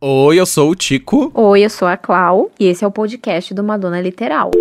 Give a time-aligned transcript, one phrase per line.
[0.00, 1.28] Oi, eu sou o Tico.
[1.34, 4.52] Oi, eu sou a Clau e esse é o podcast do Madonna Literal.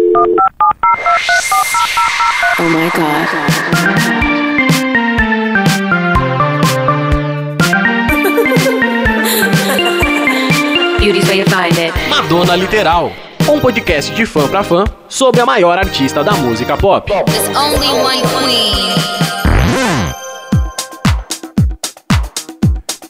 [2.57, 4.17] Oh my god.
[10.99, 11.93] Beauty's way to find it.
[12.09, 13.11] Madonna Literal,
[13.47, 17.11] um podcast de fã pra fã sobre a maior artista da música pop.
[17.11, 19.26] There's only one queen.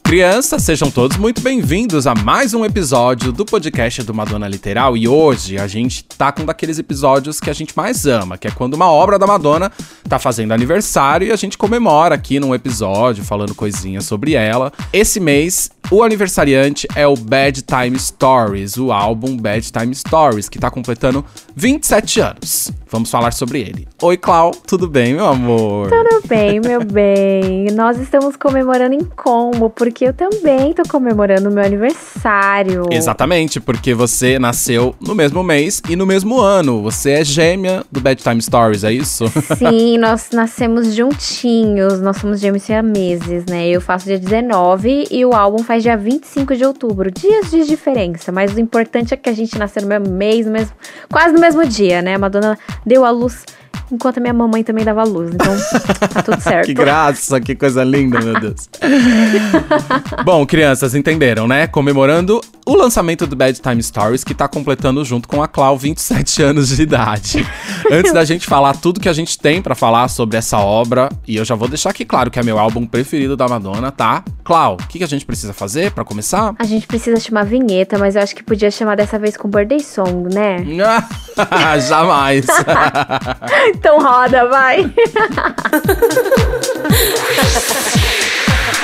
[0.08, 4.96] Crianças, sejam todos muito bem-vindos a mais um episódio do podcast do Madonna Literal.
[4.96, 8.48] E hoje a gente tá com um daqueles episódios que a gente mais ama, que
[8.48, 9.70] é quando uma obra da Madonna
[10.08, 14.72] tá fazendo aniversário e a gente comemora aqui num episódio falando coisinhas sobre ela.
[14.94, 20.60] Esse mês o aniversariante é o Bad Time Stories, o álbum Bad Time Stories, que
[20.60, 21.24] tá completando
[21.56, 22.74] 27 anos.
[22.90, 23.88] Vamos falar sobre ele.
[24.02, 25.90] Oi, Clau, tudo bem, meu amor?
[25.90, 27.68] Tudo bem, meu bem?
[27.72, 32.86] Nós estamos comemorando em combo, porque eu também tô comemorando o meu aniversário.
[32.92, 36.82] Exatamente, porque você nasceu no mesmo mês e no mesmo ano.
[36.84, 39.26] Você é gêmea do Bad Time Stories, é isso?
[39.58, 43.68] Sim, nós nascemos juntinhos, nós somos gêmeos meses, né?
[43.68, 47.12] Eu faço dia 19 e o álbum faz dia 25 de outubro.
[47.12, 50.52] Dias de diferença, mas o importante é que a gente nasceu no mesmo mês, no
[50.52, 50.74] mesmo,
[51.10, 52.16] quase no mesmo dia, né?
[52.16, 53.46] A Madonna deu a luz
[53.92, 55.56] enquanto a minha mamãe também dava luz, então
[56.10, 56.66] tá tudo certo.
[56.66, 58.70] que graça, que coisa linda, meu Deus.
[60.26, 61.68] Bom, crianças, entenderam, né?
[61.68, 66.44] Comemorando o lançamento do Bad Time Stories, que tá completando junto com a Clau 27
[66.44, 67.46] anos de idade.
[67.90, 71.38] Antes da gente falar tudo que a gente tem pra falar sobre essa obra, e
[71.38, 74.24] eu já vou deixar aqui claro que é meu álbum preferido da Madonna, tá?
[74.44, 76.54] Clau, o que, que a gente precisa fazer pra começar?
[76.60, 79.80] A gente precisa chamar vinheta, mas eu acho que podia chamar dessa vez com Birthday
[79.80, 80.58] Song, né?
[81.88, 82.46] Jamais.
[83.70, 84.92] Então roda, vai!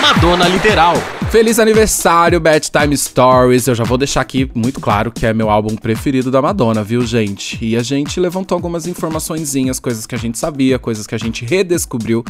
[0.01, 0.95] Madonna Literal,
[1.33, 3.65] Feliz aniversário, Bad Time Stories.
[3.65, 7.03] Eu já vou deixar aqui muito claro que é meu álbum preferido da Madonna, viu,
[7.03, 7.57] gente?
[7.59, 11.43] E a gente levantou algumas informaçõezinhas, coisas que a gente sabia, coisas que a gente
[11.43, 12.23] redescobriu,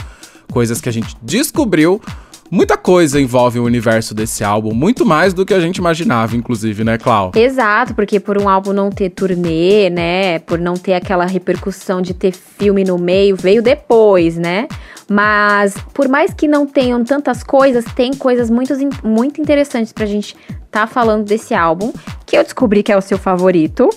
[0.49, 2.01] coisas que a gente descobriu.
[2.53, 6.83] Muita coisa envolve o universo desse álbum, muito mais do que a gente imaginava, inclusive,
[6.83, 7.31] né, Clau?
[7.35, 10.37] Exato, porque por um álbum não ter turnê, né?
[10.37, 14.67] Por não ter aquela repercussão de ter filme no meio, veio depois, né?
[15.09, 20.35] Mas por mais que não tenham tantas coisas, tem coisas muito, muito interessantes pra gente
[20.69, 21.91] tá falando desse álbum,
[22.23, 23.89] que eu descobri que é o seu favorito.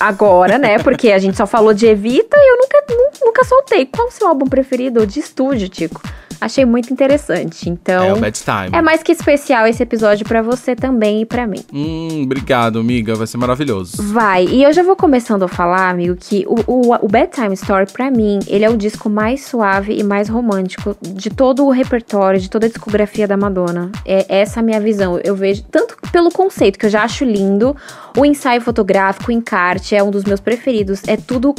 [0.00, 0.78] Agora, né?
[0.78, 3.84] Porque a gente só falou de Evita e eu nunca, nu- nunca soltei.
[3.84, 6.00] Qual o seu álbum preferido de estúdio, Tico?
[6.40, 7.68] Achei muito interessante.
[7.68, 8.70] Então, É o Bad Time.
[8.72, 11.64] é mais que especial esse episódio pra você também e pra mim.
[11.72, 13.14] Hum, obrigado, amiga.
[13.14, 14.00] Vai ser maravilhoso.
[14.02, 17.54] Vai, e eu já vou começando a falar, amigo, que o, o, o Bad Time
[17.54, 21.70] Story, pra mim, ele é o disco mais suave e mais romântico de todo o
[21.70, 23.90] repertório, de toda a discografia da Madonna.
[24.04, 25.18] É essa a minha visão.
[25.22, 27.76] Eu vejo, tanto pelo conceito, que eu já acho lindo,
[28.16, 31.02] o ensaio fotográfico, o encarte, é um dos meus preferidos.
[31.06, 31.54] É tudo,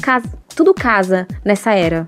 [0.55, 2.05] tudo casa nessa era.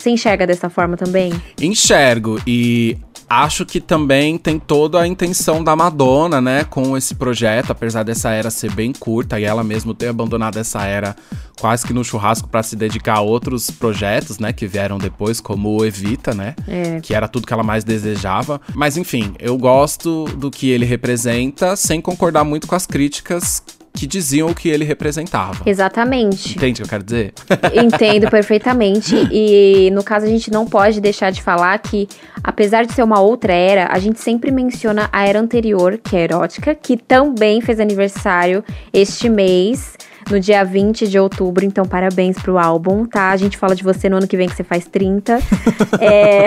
[0.00, 1.32] Você enxerga dessa forma também?
[1.60, 2.96] Enxergo e
[3.28, 8.30] acho que também tem toda a intenção da Madonna, né, com esse projeto, apesar dessa
[8.30, 11.16] era ser bem curta e ela mesmo ter abandonado essa era
[11.60, 15.76] quase que no churrasco para se dedicar a outros projetos, né, que vieram depois, como
[15.76, 17.00] o Evita, né, É.
[17.00, 18.60] que era tudo que ela mais desejava.
[18.74, 23.60] Mas enfim, eu gosto do que ele representa, sem concordar muito com as críticas
[23.98, 25.64] que diziam o que ele representava.
[25.66, 26.56] Exatamente.
[26.56, 27.32] Entende o que eu quero dizer?
[27.74, 29.16] Entendo perfeitamente.
[29.32, 32.06] E no caso, a gente não pode deixar de falar que,
[32.44, 36.20] apesar de ser uma outra era, a gente sempre menciona a era anterior, que é
[36.20, 39.96] a erótica, que também fez aniversário este mês.
[40.30, 43.30] No dia 20 de outubro, então parabéns pro álbum, tá?
[43.30, 45.38] A gente fala de você no ano que vem que você faz 30.
[46.00, 46.46] É...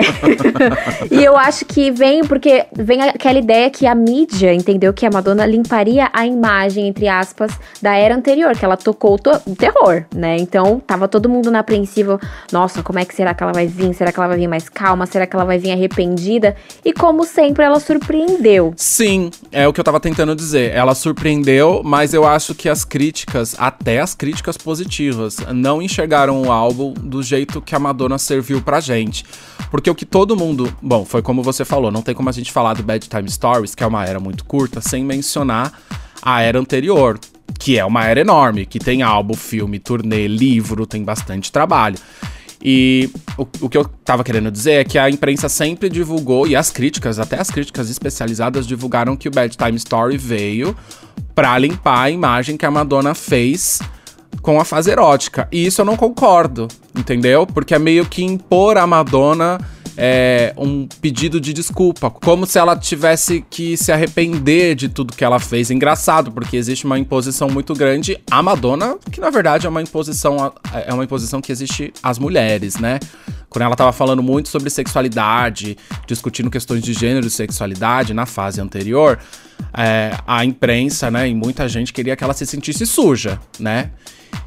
[1.10, 5.10] e eu acho que vem porque vem aquela ideia que a mídia entendeu que a
[5.10, 10.04] Madonna limparia a imagem, entre aspas, da era anterior, que ela tocou o to- terror,
[10.14, 10.36] né?
[10.38, 12.18] Então tava todo mundo na apreensiva.
[12.50, 13.92] Nossa, como é que será que ela vai vir?
[13.94, 15.06] Será que ela vai vir mais calma?
[15.06, 16.56] Será que ela vai vir arrependida?
[16.84, 18.72] E como sempre, ela surpreendeu.
[18.76, 20.72] Sim, é o que eu tava tentando dizer.
[20.72, 26.52] Ela surpreendeu, mas eu acho que as críticas, até as críticas positivas, não enxergaram o
[26.52, 29.24] álbum do jeito que a Madonna serviu pra gente.
[29.70, 30.72] Porque o que todo mundo.
[30.82, 33.74] Bom, foi como você falou, não tem como a gente falar do Bad Time Stories,
[33.74, 35.72] que é uma era muito curta, sem mencionar
[36.22, 37.18] a era anterior.
[37.58, 41.98] Que é uma era enorme, que tem álbum, filme, turnê, livro, tem bastante trabalho.
[42.62, 46.54] E o, o que eu tava querendo dizer é que a imprensa sempre divulgou, e
[46.54, 50.76] as críticas, até as críticas especializadas, divulgaram que o Bad Time Story veio
[51.34, 53.80] pra limpar a imagem que a Madonna fez
[54.40, 55.48] com a fase erótica.
[55.50, 57.46] E isso eu não concordo, entendeu?
[57.46, 59.58] Porque é meio que impor a Madonna
[59.96, 65.24] é, um pedido de desculpa, como se ela tivesse que se arrepender de tudo que
[65.24, 65.70] ela fez.
[65.70, 70.52] Engraçado, porque existe uma imposição muito grande à Madonna, que na verdade é uma imposição
[70.72, 72.98] é uma imposição que existe às mulheres, né?
[73.48, 78.62] Quando ela tava falando muito sobre sexualidade, discutindo questões de gênero e sexualidade na fase
[78.62, 79.18] anterior,
[79.74, 83.90] é, a imprensa, né, e muita gente queria que ela se sentisse suja, né?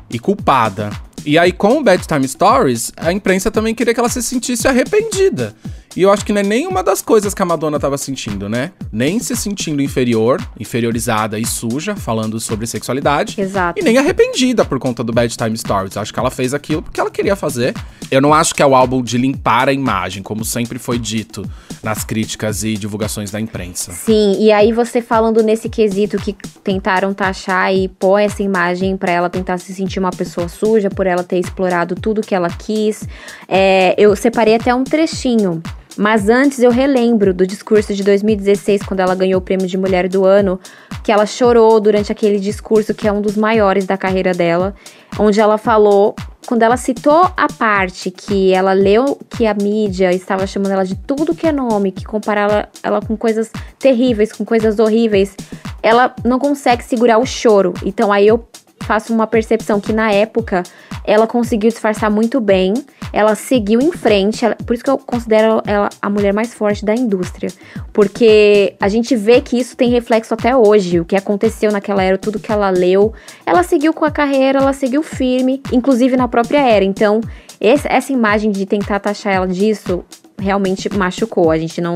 [0.10, 0.90] E culpada.
[1.26, 4.68] E aí, com o Bad Time Stories, a imprensa também queria que ela se sentisse
[4.68, 5.56] arrependida.
[5.96, 8.74] E eu acho que não é nenhuma das coisas que a Madonna tava sentindo, né?
[8.92, 13.40] Nem se sentindo inferior, inferiorizada e suja, falando sobre sexualidade.
[13.40, 13.80] Exato.
[13.80, 15.96] E nem arrependida por conta do Bad Time Stories.
[15.96, 17.74] Eu acho que ela fez aquilo porque ela queria fazer.
[18.12, 21.50] Eu não acho que é o álbum de limpar a imagem, como sempre foi dito
[21.82, 23.94] nas críticas e divulgações da imprensa.
[23.94, 29.12] Sim, e aí você falando nesse quesito que tentaram taxar e pôr essa imagem pra
[29.12, 33.08] ela tentar se sentir uma pessoa suja por ela ter explorado tudo que ela quis.
[33.48, 35.64] É, eu separei até um trechinho.
[35.98, 40.10] Mas antes eu relembro do discurso de 2016, quando ela ganhou o prêmio de Mulher
[40.10, 40.60] do Ano,
[41.04, 44.76] que ela chorou durante aquele discurso que é um dos maiores da carreira dela,
[45.18, 46.14] onde ela falou,
[46.46, 50.96] quando ela citou a parte que ela leu que a mídia estava chamando ela de
[50.96, 55.36] tudo que é nome, que comparava ela com coisas terríveis, com coisas horríveis,
[55.82, 57.74] ela não consegue segurar o choro.
[57.86, 58.46] Então aí eu
[58.82, 60.64] faço uma percepção que na época
[61.04, 62.74] ela conseguiu disfarçar muito bem,
[63.14, 66.84] ela seguiu em frente, ela- por isso que eu considero ela a mulher mais forte
[66.84, 67.50] da indústria,
[67.94, 72.18] porque a gente vê que isso tem reflexo até hoje, o que aconteceu naquela era,
[72.18, 73.14] tudo que ela leu,
[73.46, 76.84] ela seguiu com a carreira, ela seguiu firme, inclusive na própria era.
[76.84, 77.22] Então,
[77.62, 80.04] esse- essa imagem de tentar taxar ela disso
[80.38, 81.50] realmente machucou.
[81.52, 81.96] A gente não,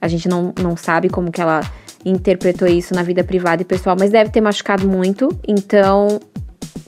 [0.00, 1.60] a gente não, não sabe como que ela
[2.04, 5.28] interpretou isso na vida privada e pessoal, mas deve ter machucado muito.
[5.46, 6.20] Então,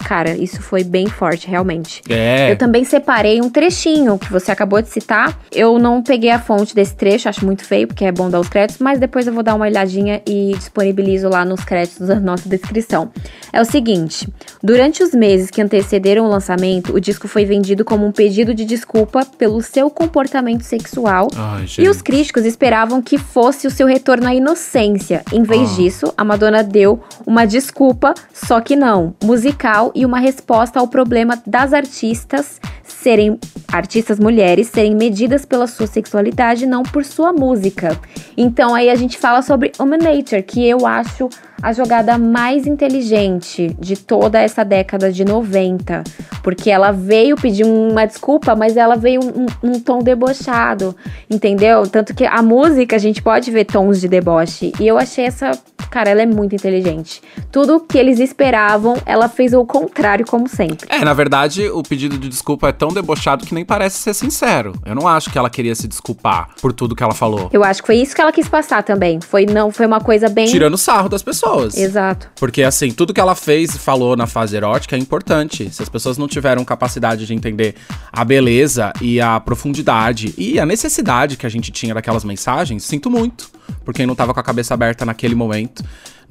[0.03, 2.03] cara, isso foi bem forte, realmente.
[2.09, 2.51] É.
[2.53, 5.39] Eu também separei um trechinho que você acabou de citar.
[5.51, 8.49] Eu não peguei a fonte desse trecho, acho muito feio, porque é bom dar os
[8.49, 12.49] créditos, mas depois eu vou dar uma olhadinha e disponibilizo lá nos créditos da nossa
[12.49, 13.11] descrição.
[13.53, 14.29] É o seguinte:
[14.63, 18.65] durante os meses que antecederam o lançamento, o disco foi vendido como um pedido de
[18.65, 21.29] desculpa pelo seu comportamento sexual.
[21.37, 25.23] Ai, E os críticos esperavam que fosse o seu retorno à inocência.
[25.33, 25.75] Em vez Ah.
[25.77, 31.41] disso, a Madonna deu uma desculpa, só que não, musical e uma resposta ao problema
[31.47, 33.39] das artistas serem
[33.73, 37.99] artistas mulheres serem medidas pela sua sexualidade, não por sua música.
[38.37, 41.29] Então aí a gente fala sobre Human Nature, que eu acho
[41.63, 46.03] a jogada mais inteligente de toda essa década de 90.
[46.43, 50.95] Porque ela veio pedir uma desculpa, mas ela veio um, um tom debochado,
[51.31, 51.87] entendeu?
[51.87, 54.73] Tanto que a música a gente pode ver tons de deboche.
[54.81, 55.53] E eu achei essa.
[55.89, 57.23] Cara, ela é muito inteligente.
[57.51, 60.87] Tudo que eles esperavam, ela fez o contrário, como sempre.
[60.89, 64.73] É, na verdade, o pedido de desculpa é tão debochado que nem parece ser sincero.
[64.85, 67.51] Eu não acho que ela queria se desculpar por tudo que ela falou.
[67.53, 69.21] Eu acho que foi isso que ela quis passar também.
[69.21, 70.47] Foi não, foi uma coisa bem.
[70.47, 71.77] Tirando sarro das pessoas.
[71.77, 72.31] Exato.
[72.37, 75.71] Porque, assim, tudo que ela fez e falou na fase erótica é importante.
[75.71, 77.75] Se as pessoas não tiveram capacidade de entender
[78.13, 83.11] a beleza e a profundidade e a necessidade que a gente tinha daquelas mensagens, sinto
[83.11, 83.51] muito.
[83.85, 85.83] Por quem não tava com a cabeça aberta naquele momento,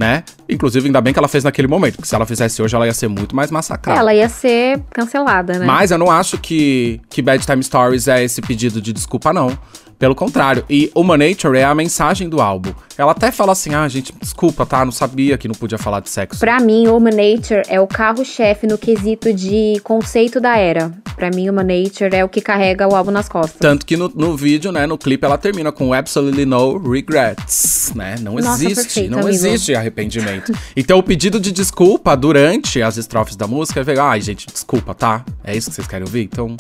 [0.02, 0.24] né?
[0.50, 2.94] Inclusive, ainda bem que ela fez naquele momento, porque se ela fizesse hoje, ela ia
[2.94, 4.00] ser muito mais massacrada.
[4.00, 5.66] Ela ia ser cancelada, né?
[5.66, 9.56] Mas eu não acho que, que Bad Time Stories é esse pedido de desculpa, não.
[10.02, 10.66] Pelo contrário.
[10.68, 12.74] E Human Nature é a mensagem do álbum.
[12.98, 14.84] Ela até fala assim: ah, gente, desculpa, tá?
[14.84, 16.40] Não sabia que não podia falar de sexo.
[16.40, 20.92] Pra mim, Human Nature é o carro-chefe no quesito de conceito da era.
[21.16, 23.60] Pra mim, Human Nature é o que carrega o álbum nas costas.
[23.60, 28.16] Tanto que no, no vídeo, né, no clipe, ela termina com Absolutely No Regrets, né?
[28.22, 29.36] Não Nossa, existe, perfeito, não amigo.
[29.36, 30.52] existe arrependimento.
[30.76, 35.24] então o pedido de desculpa durante as estrofes da música é ai, gente, desculpa, tá?
[35.44, 36.24] É isso que vocês querem ouvir?
[36.24, 36.58] Então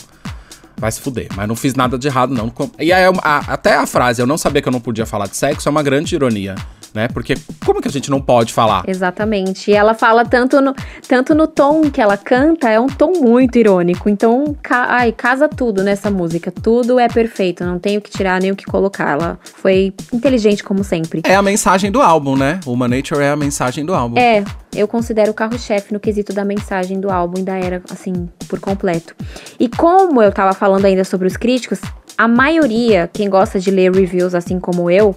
[0.81, 1.27] vai se fuder.
[1.35, 2.51] Mas não fiz nada de errado, não.
[2.79, 5.69] E aí, até a frase, eu não sabia que eu não podia falar de sexo,
[5.69, 6.55] é uma grande ironia,
[6.93, 7.07] né?
[7.07, 8.83] Porque como que a gente não pode falar?
[8.87, 9.71] Exatamente.
[9.71, 10.73] E ela fala tanto no,
[11.07, 14.09] tanto no tom que ela canta, é um tom muito irônico.
[14.09, 16.51] Então, ca- ai, casa tudo nessa música.
[16.51, 19.11] Tudo é perfeito, não tem o que tirar nem o que colocar.
[19.11, 21.21] Ela foi inteligente como sempre.
[21.25, 22.59] É a mensagem do álbum, né?
[22.65, 24.17] Human Nature é a mensagem do álbum.
[24.19, 24.43] É,
[24.75, 28.59] eu considero o carro-chefe no quesito da mensagem do álbum e da era, assim, por
[28.59, 29.15] completo.
[29.59, 31.79] E como eu tava falando ainda sobre os críticos,
[32.17, 35.15] a maioria, quem gosta de ler reviews assim como eu,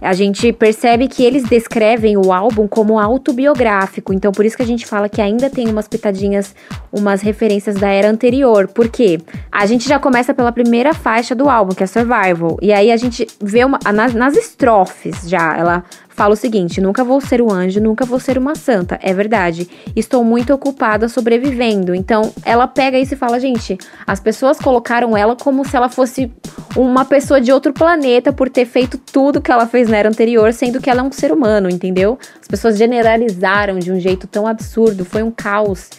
[0.00, 4.12] a gente percebe que eles descrevem o álbum como autobiográfico.
[4.12, 6.54] Então, por isso que a gente fala que ainda tem umas pitadinhas,
[6.92, 8.68] umas referências da era anterior.
[8.68, 9.20] Por quê?
[9.50, 12.56] A gente já começa pela primeira faixa do álbum, que é Survival.
[12.60, 15.84] E aí a gente vê uma, nas, nas estrofes já, ela
[16.16, 18.98] fala o seguinte: nunca vou ser um anjo, nunca vou ser uma santa.
[19.02, 19.68] É verdade.
[19.94, 21.94] Estou muito ocupada sobrevivendo.
[21.94, 26.32] Então, ela pega isso e fala: gente, as pessoas colocaram ela como se ela fosse
[26.74, 30.52] uma pessoa de outro planeta por ter feito tudo que ela fez na era anterior,
[30.52, 32.18] sendo que ela é um ser humano, entendeu?
[32.40, 35.90] As pessoas generalizaram de um jeito tão absurdo, foi um caos.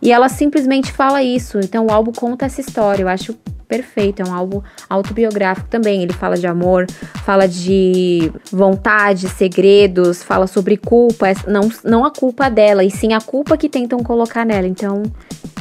[0.00, 1.58] E ela simplesmente fala isso.
[1.58, 3.02] Então, o álbum conta essa história.
[3.02, 3.34] Eu acho
[3.66, 4.22] perfeito.
[4.22, 6.02] É um álbum autobiográfico também.
[6.02, 6.86] Ele fala de amor,
[7.24, 11.26] fala de vontade, segredos, fala sobre culpa.
[11.46, 14.66] Não, não a culpa dela, e sim a culpa que tentam colocar nela.
[14.66, 15.02] Então,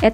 [0.02, 0.12] é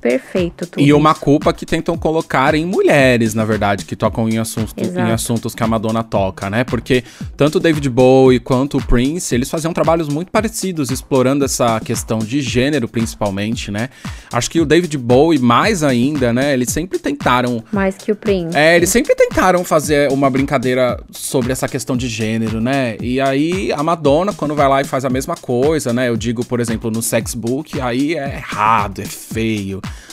[0.00, 0.82] perfeito tudo.
[0.82, 1.20] E uma isso.
[1.20, 5.08] culpa que tentam colocar em mulheres, na verdade, que tocam em assuntos, Exato.
[5.08, 6.64] em assuntos que a Madonna toca, né?
[6.64, 7.04] Porque
[7.36, 12.18] tanto o David Bowie quanto o Prince, eles faziam trabalhos muito parecidos, explorando essa questão
[12.20, 13.90] de gênero, principalmente, né?
[14.32, 16.54] Acho que o David Bowie, mais ainda, né?
[16.54, 18.56] Eles sempre tentaram Mais que o Prince.
[18.56, 22.96] é, eles sempre tentaram fazer uma brincadeira sobre essa questão de gênero, né?
[23.00, 26.08] E aí a Madonna, quando vai lá e faz a mesma coisa, né?
[26.08, 29.29] Eu digo, por exemplo, no Sex Book, aí é errado, é feio.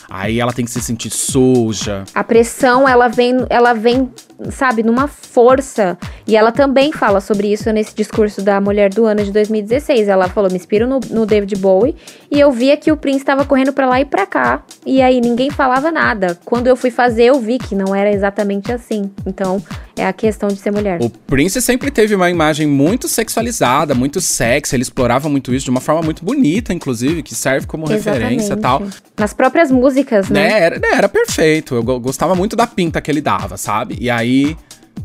[0.09, 2.05] Aí ela tem que se sentir suja.
[2.13, 4.09] A pressão, ela vem, ela vem,
[4.50, 5.98] sabe, numa força.
[6.25, 10.08] E ela também fala sobre isso nesse discurso da Mulher do Ano de 2016.
[10.08, 11.96] Ela falou: me inspiro no, no David Bowie.
[12.29, 14.63] E eu via que o Prince estava correndo pra lá e pra cá.
[14.86, 16.38] E aí ninguém falava nada.
[16.44, 19.10] Quando eu fui fazer, eu vi que não era exatamente assim.
[19.25, 19.62] Então,
[19.96, 21.00] é a questão de ser mulher.
[21.01, 24.75] O Prince sempre teve uma imagem muito sexualizada, muito sexy.
[24.75, 28.58] Ele explorava muito isso de uma forma muito bonita, inclusive, que serve como referência e
[28.58, 28.84] tal.
[29.17, 30.38] Nas próprias músicas, né?
[30.48, 30.60] Né?
[30.62, 31.74] Era, né, era perfeito.
[31.75, 33.98] Eu go- gostava muito da pinta que ele dava, sabe?
[34.00, 34.26] E aí,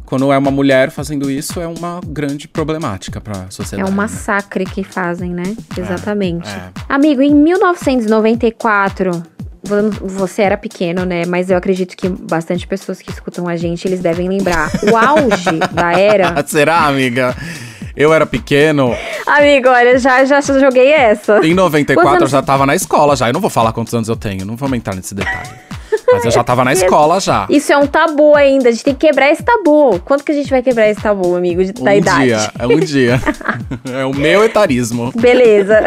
[0.06, 3.88] quando é uma mulher fazendo isso, é uma grande problemática pra É sociedade.
[3.88, 3.96] um né?
[3.96, 5.54] massacre que fazem, né?
[5.76, 6.48] Exatamente.
[6.48, 6.70] é.
[6.88, 9.22] Amigo, em 1994,
[9.62, 11.24] vo- você era pequeno, né?
[11.26, 14.70] Mas eu acredito que bastante pessoas que escutam a gente, eles devem lembrar.
[14.90, 16.44] O auge da era.
[16.46, 17.34] Será, amiga?
[17.94, 21.46] Eu era pequeno, Amigo, olha, já, já joguei essa.
[21.46, 23.28] em 94 Quantos eu anos- já tava na escola já.
[23.28, 25.50] Eu não vou falar quantos anos eu tenho, não vamos entrar nesse detalhe.
[26.10, 27.46] Mas eu já tava na escola já.
[27.48, 28.68] Isso é um tabu ainda.
[28.68, 30.00] A gente tem que quebrar esse tabu.
[30.04, 32.24] Quando que a gente vai quebrar esse tabu, amigo, da um idade?
[32.24, 33.20] dia, é um dia.
[34.00, 35.12] é o meu etarismo.
[35.14, 35.80] Beleza.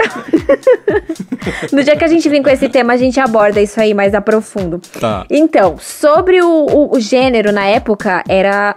[1.71, 4.13] no dia que a gente vir com esse tema, a gente aborda isso aí mais
[4.13, 4.79] a profundo.
[4.99, 5.25] Tá.
[5.29, 8.75] Então, sobre o, o- o gênero na época, era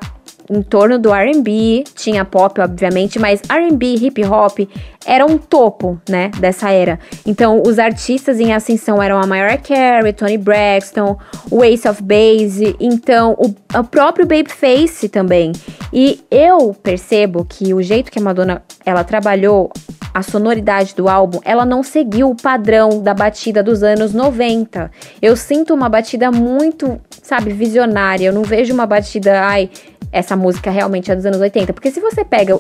[0.51, 4.61] em torno do R&B, tinha pop, obviamente, mas R&B, hip hop
[5.07, 6.99] era um topo, né, dessa era.
[7.27, 11.17] Então, os artistas em ascensão eram a Mariah Carey, Tony Braxton,
[11.51, 15.53] o Ace of Base, então o, o próprio Babyface também.
[15.93, 19.71] E eu percebo que o jeito que a Madonna ela trabalhou
[20.19, 24.91] a sonoridade do álbum, ela não seguiu o padrão da batida dos anos 90.
[25.23, 28.27] Eu sinto uma batida muito, sabe, visionária.
[28.27, 29.71] Eu não vejo uma batida, ai,
[30.11, 31.73] essa música realmente é dos anos 80.
[31.73, 32.59] Porque se você pega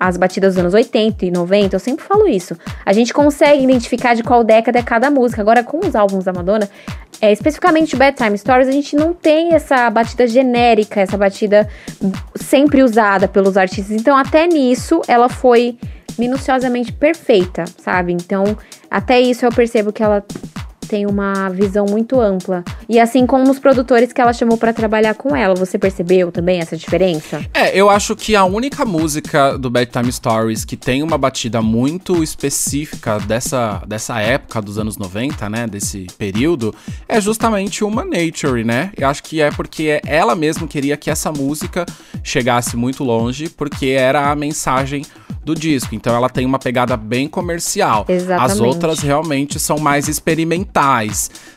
[0.00, 2.56] as batidas dos anos 80 e 90, eu sempre falo isso.
[2.86, 5.42] A gente consegue identificar de qual década é cada música.
[5.42, 6.70] Agora, com os álbuns da Madonna,
[7.20, 11.68] é, especificamente Bad Time Stories, a gente não tem essa batida genérica, essa batida
[12.34, 13.94] sempre usada pelos artistas.
[13.94, 15.76] Então, até nisso, ela foi
[16.18, 18.12] minuciosamente perfeita, sabe?
[18.12, 18.56] Então,
[18.90, 20.24] até isso eu percebo que ela
[20.84, 22.64] tem uma visão muito ampla.
[22.88, 26.60] E assim como os produtores que ela chamou pra trabalhar com ela, você percebeu também
[26.60, 27.44] essa diferença?
[27.52, 32.22] É, eu acho que a única música do Bedtime Stories que tem uma batida muito
[32.22, 35.66] específica dessa, dessa época dos anos 90, né?
[35.66, 36.74] Desse período,
[37.08, 38.92] é justamente Human Nature, né?
[38.96, 41.86] Eu acho que é porque ela mesma queria que essa música
[42.22, 45.04] chegasse muito longe, porque era a mensagem
[45.44, 45.94] do disco.
[45.94, 48.04] Então ela tem uma pegada bem comercial.
[48.08, 48.62] As Exatamente.
[48.62, 50.73] outras realmente são mais experimentais.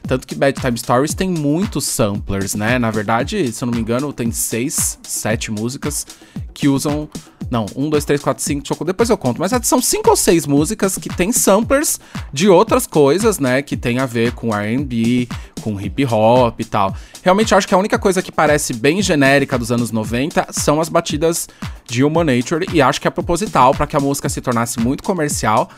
[0.07, 2.77] Tanto que Bedtime Stories tem muitos samplers, né?
[2.79, 6.05] Na verdade, se eu não me engano, tem seis, sete músicas
[6.53, 7.09] que usam.
[7.49, 9.39] Não, um, dois, três, quatro, cinco, eu- depois eu conto.
[9.39, 11.99] Mas são cinco ou seis músicas que tem samplers
[12.31, 13.61] de outras coisas, né?
[13.61, 15.27] Que tem a ver com RB,
[15.61, 16.95] com hip hop e tal.
[17.23, 20.89] Realmente acho que a única coisa que parece bem genérica dos anos 90 são as
[20.89, 21.47] batidas
[21.85, 22.65] de Human Nature.
[22.73, 25.69] E acho que é proposital para que a música se tornasse muito comercial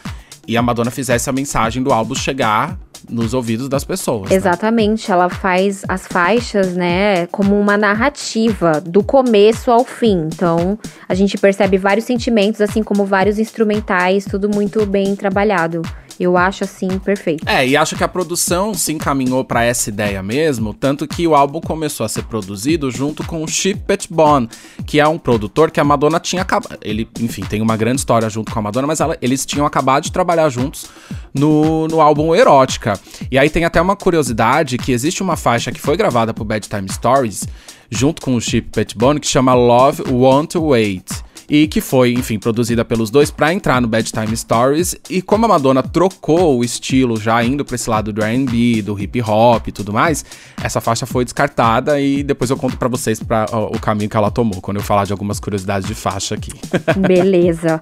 [0.48, 2.78] e a Madonna fizesse a mensagem do álbum chegar
[3.10, 4.30] nos ouvidos das pessoas.
[4.30, 4.36] né?
[4.36, 10.28] Exatamente, ela faz as faixas, né, como uma narrativa do começo ao fim.
[10.34, 10.78] Então,
[11.08, 15.82] a gente percebe vários sentimentos, assim como vários instrumentais, tudo muito bem trabalhado.
[16.20, 17.48] Eu acho assim perfeito.
[17.48, 21.34] É, e acho que a produção se encaminhou pra essa ideia mesmo, tanto que o
[21.34, 24.50] álbum começou a ser produzido junto com o Chip Bond,
[24.86, 26.78] que é um produtor que a Madonna tinha acabado.
[26.82, 30.04] Ele, enfim, tem uma grande história junto com a Madonna, mas ela- eles tinham acabado
[30.04, 30.88] de trabalhar juntos
[31.34, 33.00] no, no álbum Erótica.
[33.32, 36.68] E aí tem até uma curiosidade que existe uma faixa que foi gravada pro Bad
[36.68, 37.48] Time Stories,
[37.90, 41.10] junto com o Chip Bond, que chama Love Want to Wait.
[41.50, 44.96] E que foi, enfim, produzida pelos dois pra entrar no Bad Time Stories.
[45.10, 49.00] E como a Madonna trocou o estilo, já indo pra esse lado do R&B, do
[49.00, 50.24] hip hop e tudo mais,
[50.64, 54.16] essa faixa foi descartada e depois eu conto pra vocês pra, ó, o caminho que
[54.16, 56.52] ela tomou, quando eu falar de algumas curiosidades de faixa aqui.
[56.96, 57.82] Beleza.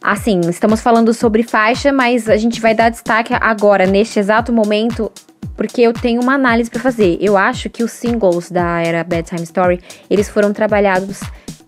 [0.00, 5.10] Assim, estamos falando sobre faixa, mas a gente vai dar destaque agora, neste exato momento,
[5.56, 7.18] porque eu tenho uma análise pra fazer.
[7.20, 11.20] Eu acho que os singles da era Bad Time Story, eles foram trabalhados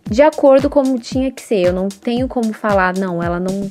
[0.08, 1.66] de acordo como tinha que ser.
[1.66, 3.70] Eu não tenho como falar, não, ela não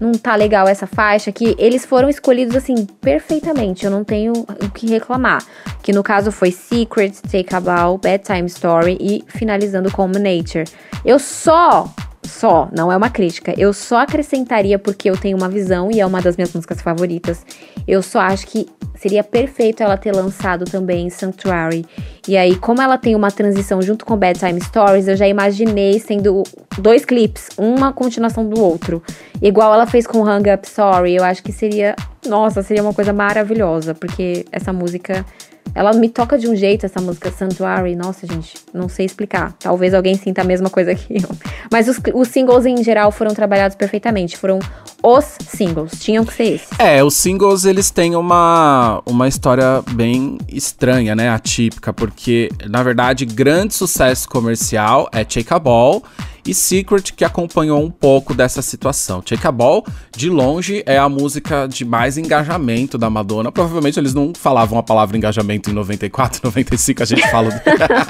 [0.00, 1.54] não tá legal essa faixa aqui.
[1.58, 3.84] Eles foram escolhidos assim perfeitamente.
[3.84, 5.44] Eu não tenho o que reclamar.
[5.82, 10.64] Que no caso foi Secret, Take a Bow, Bad Time Story e finalizando com Nature.
[11.04, 11.92] Eu só
[12.30, 13.52] só, não é uma crítica.
[13.58, 17.44] Eu só acrescentaria porque eu tenho uma visão e é uma das minhas músicas favoritas.
[17.86, 21.84] Eu só acho que seria perfeito ela ter lançado também Sanctuary.
[22.28, 25.98] E aí, como ela tem uma transição junto com Bad Time Stories, eu já imaginei
[25.98, 26.42] sendo
[26.78, 29.02] dois clipes, uma continuação do outro.
[29.42, 31.16] Igual ela fez com Hang Up Sorry.
[31.16, 31.96] Eu acho que seria,
[32.26, 35.24] nossa, seria uma coisa maravilhosa, porque essa música
[35.74, 37.94] ela me toca de um jeito, essa música Sanctuary.
[37.94, 39.54] Nossa, gente, não sei explicar.
[39.58, 41.28] Talvez alguém sinta a mesma coisa que eu.
[41.70, 44.36] Mas os, os singles em geral foram trabalhados perfeitamente.
[44.36, 44.58] Foram
[45.02, 45.92] os singles.
[46.00, 46.78] Tinham que ser esses.
[46.78, 51.28] É, os singles eles têm uma, uma história bem estranha, né?
[51.28, 56.02] Atípica, porque na verdade, grande sucesso comercial é Shake a Ball
[56.46, 59.22] e Secret, que acompanhou um pouco dessa situação.
[59.24, 59.84] Shake a Ball,
[60.16, 63.52] de longe, é a música de mais engajamento da Madonna.
[63.52, 67.50] Provavelmente eles não falavam a palavra engajamento em 94, 95, a gente fala.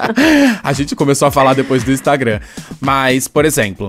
[0.63, 2.39] a gente começou a falar depois do Instagram.
[2.79, 3.87] Mas, por exemplo.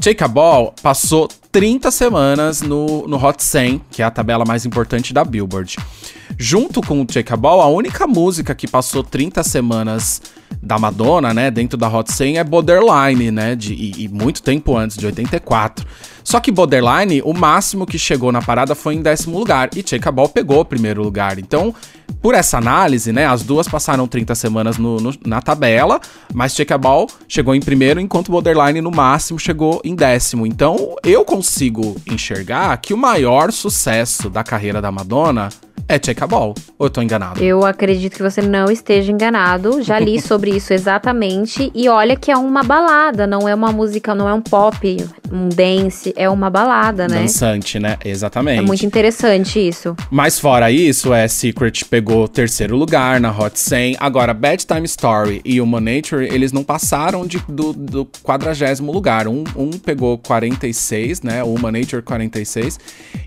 [0.00, 4.64] Shake a Ball passou 30 semanas no, no Hot 100, que é a tabela mais
[4.64, 5.76] importante da Billboard.
[6.38, 10.22] Junto com o Shake a Ball, a única música que passou 30 semanas
[10.62, 14.76] da Madonna, né, dentro da Hot 100 é Borderline, né, de, e, e muito tempo
[14.76, 15.86] antes, de 84.
[16.22, 20.06] Só que Borderline, o máximo que chegou na parada foi em décimo lugar, e Shake
[20.06, 21.38] a Ball pegou o primeiro lugar.
[21.38, 21.74] Então,
[22.20, 25.98] por essa análise, né, as duas passaram 30 semanas no, no, na tabela,
[26.34, 30.46] mas Shake a Ball chegou em primeiro, enquanto Borderline no máximo chegou em décimo.
[30.46, 35.48] Então, eu consigo enxergar que o maior sucesso da carreira da Madonna
[35.88, 36.54] é Check a Ball.
[36.78, 37.42] Ou eu tô enganado?
[37.42, 39.82] Eu acredito que você não esteja enganado.
[39.82, 41.70] Já li sobre isso exatamente.
[41.74, 44.96] E olha que é uma balada, não é uma música, não é um pop,
[45.30, 47.22] um dance, é uma balada, né?
[47.22, 47.96] Dançante, né?
[48.04, 48.58] Exatamente.
[48.60, 49.96] É muito interessante isso.
[50.10, 53.96] Mas fora isso, é Secret pegou terceiro lugar na Hot 100.
[54.00, 59.28] Agora, Bad Time Story e Human Nature, eles não passaram de, do, do quadragésimo lugar.
[59.28, 61.42] Um, um pegou 46, né?
[61.42, 62.78] O Human Nature 46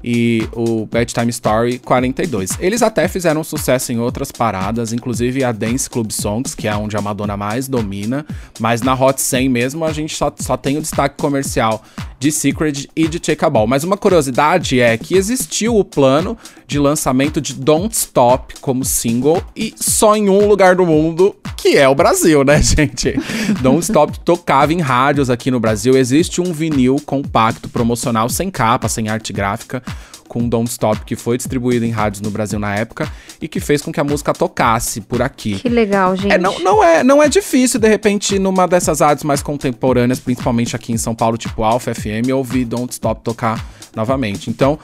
[0.03, 2.57] e o Bad Time Story 42.
[2.59, 6.97] Eles até fizeram sucesso em outras paradas, inclusive a Dance Club Songs, que é onde
[6.97, 8.25] a Madonna mais domina,
[8.59, 11.83] mas na Hot 100 mesmo a gente só, só tem o destaque comercial
[12.19, 13.41] de Secret e de Take.
[13.67, 19.41] Mas uma curiosidade é que existiu o plano de lançamento de Don't Stop como single
[19.55, 23.15] e só em um lugar do mundo, que é o Brasil, né, gente?
[23.61, 25.97] Don't Stop tocava em rádios aqui no Brasil.
[25.97, 29.81] Existe um vinil compacto promocional sem capa, sem arte gráfica
[30.31, 33.81] com Don't Stop, que foi distribuído em rádios no Brasil na época e que fez
[33.81, 35.59] com que a música tocasse por aqui.
[35.59, 36.31] Que legal, gente.
[36.31, 40.73] É, não, não, é, não é difícil, de repente, numa dessas rádios mais contemporâneas, principalmente
[40.73, 43.61] aqui em São Paulo, tipo Alpha FM, ouvir Don't Stop tocar
[43.93, 44.49] novamente.
[44.49, 44.79] Então,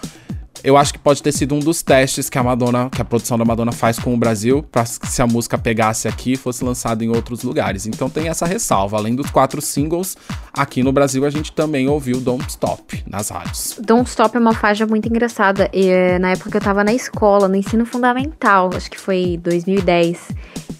[0.63, 3.37] eu acho que pode ter sido um dos testes que a Madonna, que a produção
[3.37, 7.03] da Madonna faz com o Brasil, para se a música pegasse aqui e fosse lançada
[7.03, 7.85] em outros lugares.
[7.85, 8.97] Então tem essa ressalva.
[8.97, 10.17] Além dos quatro singles,
[10.53, 13.79] aqui no Brasil a gente também ouviu Don't Stop nas rádios.
[13.79, 15.69] Don't Stop é uma faixa muito engraçada.
[15.73, 19.39] E, é, na época que eu tava na escola, no ensino fundamental, acho que foi
[19.43, 20.29] 2010.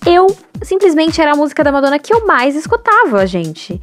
[0.06, 3.80] Eu simplesmente era a música da Madonna que eu mais escutava, gente.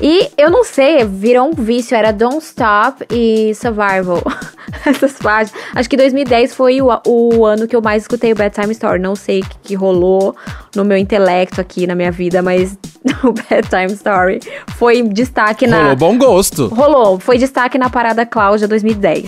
[0.00, 4.22] E eu não sei, virou um vício, era Don't Stop e Survival.
[4.86, 5.52] Essas faixas.
[5.74, 9.00] Acho que 2010 foi o, o, ano que eu mais escutei o Bad Time Story.
[9.00, 10.36] Não sei o que, que rolou
[10.76, 12.78] no meu intelecto aqui na minha vida, mas
[13.24, 14.40] o Bad Time Story
[14.76, 15.80] foi destaque na.
[15.80, 16.68] Rolou bom gosto.
[16.68, 19.24] Rolou, foi destaque na Parada Cláudia 2010.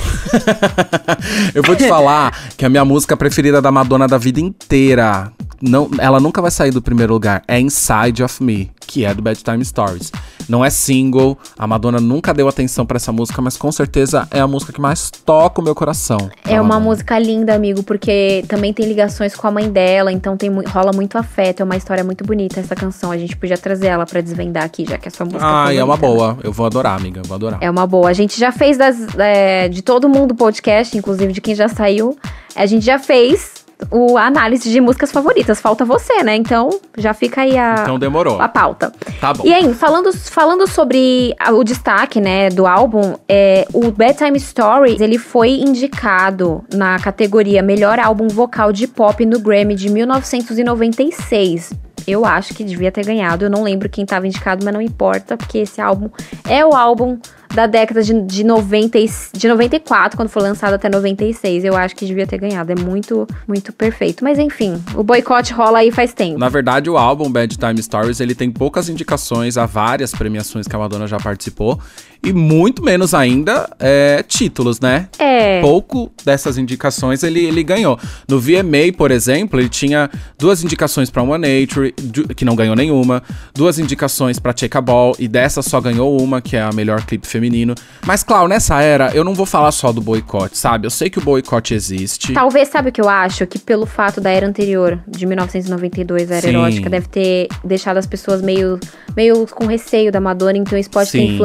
[1.55, 5.91] eu vou te falar que a minha música preferida da Madonna da vida inteira não,
[5.99, 7.43] ela nunca vai sair do primeiro lugar.
[7.47, 10.11] É Inside of Me, que é do Bad Time Stories.
[10.51, 14.41] Não é single, a Madonna nunca deu atenção para essa música, mas com certeza é
[14.41, 16.29] a música que mais toca o meu coração.
[16.45, 20.51] É uma música linda, amigo, porque também tem ligações com a mãe dela, então tem
[20.67, 23.13] rola muito afeto, é uma história muito bonita essa canção.
[23.13, 25.45] A gente podia trazer ela para desvendar aqui, já que é sua música.
[25.45, 26.37] Ah, é uma boa.
[26.43, 27.61] Eu vou adorar, amiga, eu vou adorar.
[27.63, 28.11] É uma boa.
[28.11, 32.19] A gente já fez das, é, de todo mundo podcast, inclusive de quem já saiu.
[32.57, 33.60] A gente já fez
[33.91, 35.61] o a análise de músicas favoritas.
[35.61, 36.35] Falta você, né?
[36.37, 38.41] Então, já fica aí a, Então demorou.
[38.41, 38.93] a pauta.
[39.21, 39.45] Tá bom.
[39.47, 45.01] E aí, falando, falando sobre a- o destaque, né, do álbum, é, o Bedtime Stories,
[45.01, 51.73] ele foi indicado na categoria Melhor Álbum Vocal de Pop no Grammy de 1996.
[52.11, 55.37] Eu acho que devia ter ganhado, eu não lembro quem estava indicado, mas não importa,
[55.37, 56.09] porque esse álbum
[56.49, 57.19] é o álbum
[57.55, 61.65] da década de, de, 90, e- de 94, quando foi lançado até 96.
[61.65, 64.23] Eu acho que devia ter ganhado, é muito, muito perfeito.
[64.23, 66.39] Mas enfim, o boicote rola aí faz tempo.
[66.39, 70.77] Na verdade, o álbum Bad Time Stories, ele tem poucas indicações a várias premiações que
[70.77, 71.81] a Madonna já participou.
[72.23, 75.09] E muito menos ainda é, títulos, né?
[75.19, 75.61] É.
[75.63, 77.99] Pouco dessas indicações ele, ele ganhou.
[78.29, 81.93] No VMA, por exemplo, ele tinha duas indicações pra One Nature,
[82.37, 83.23] que não ganhou nenhuma.
[83.55, 87.05] Duas indicações pra Check a Ball, e dessa só ganhou uma, que é a melhor
[87.07, 87.75] clipe feminino.
[88.07, 90.87] Mas, claro, nessa era, eu não vou falar só do boicote, sabe?
[90.87, 92.35] Eu sei que o boicote existe.
[92.35, 93.47] Talvez, sabe o que eu acho?
[93.47, 96.49] Que pelo fato da era anterior, de 1992, a era Sim.
[96.49, 98.79] erótica, deve ter deixado as pessoas meio,
[99.17, 101.39] meio com receio da Madonna, então isso pode ter Sim.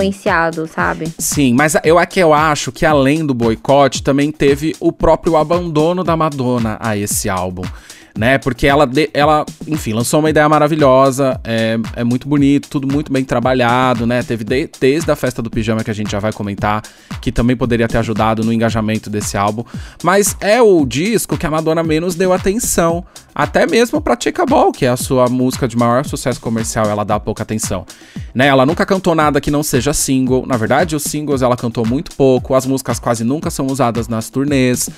[0.67, 1.11] Sabe?
[1.17, 5.37] Sim, mas eu é que eu acho que além do boicote, também teve o próprio
[5.37, 7.63] abandono da Madonna a esse álbum.
[8.17, 8.37] Né?
[8.37, 13.25] Porque ela, ela, enfim, lançou uma ideia maravilhosa, é, é muito bonito, tudo muito bem
[13.25, 14.23] trabalhado, né?
[14.23, 16.81] Teve de- desde a festa do pijama que a gente já vai comentar,
[17.21, 19.65] que também poderia ter ajudado no engajamento desse álbum.
[20.01, 23.03] Mas é o disco que a Madonna menos deu atenção.
[23.33, 26.85] Até mesmo pra Check a Ball, que é a sua música de maior sucesso comercial,
[26.85, 27.85] ela dá pouca atenção.
[28.33, 28.47] Né?
[28.47, 30.45] Ela nunca cantou nada que não seja single.
[30.47, 34.29] Na verdade, os singles ela cantou muito pouco, as músicas quase nunca são usadas nas
[34.29, 34.89] turnês.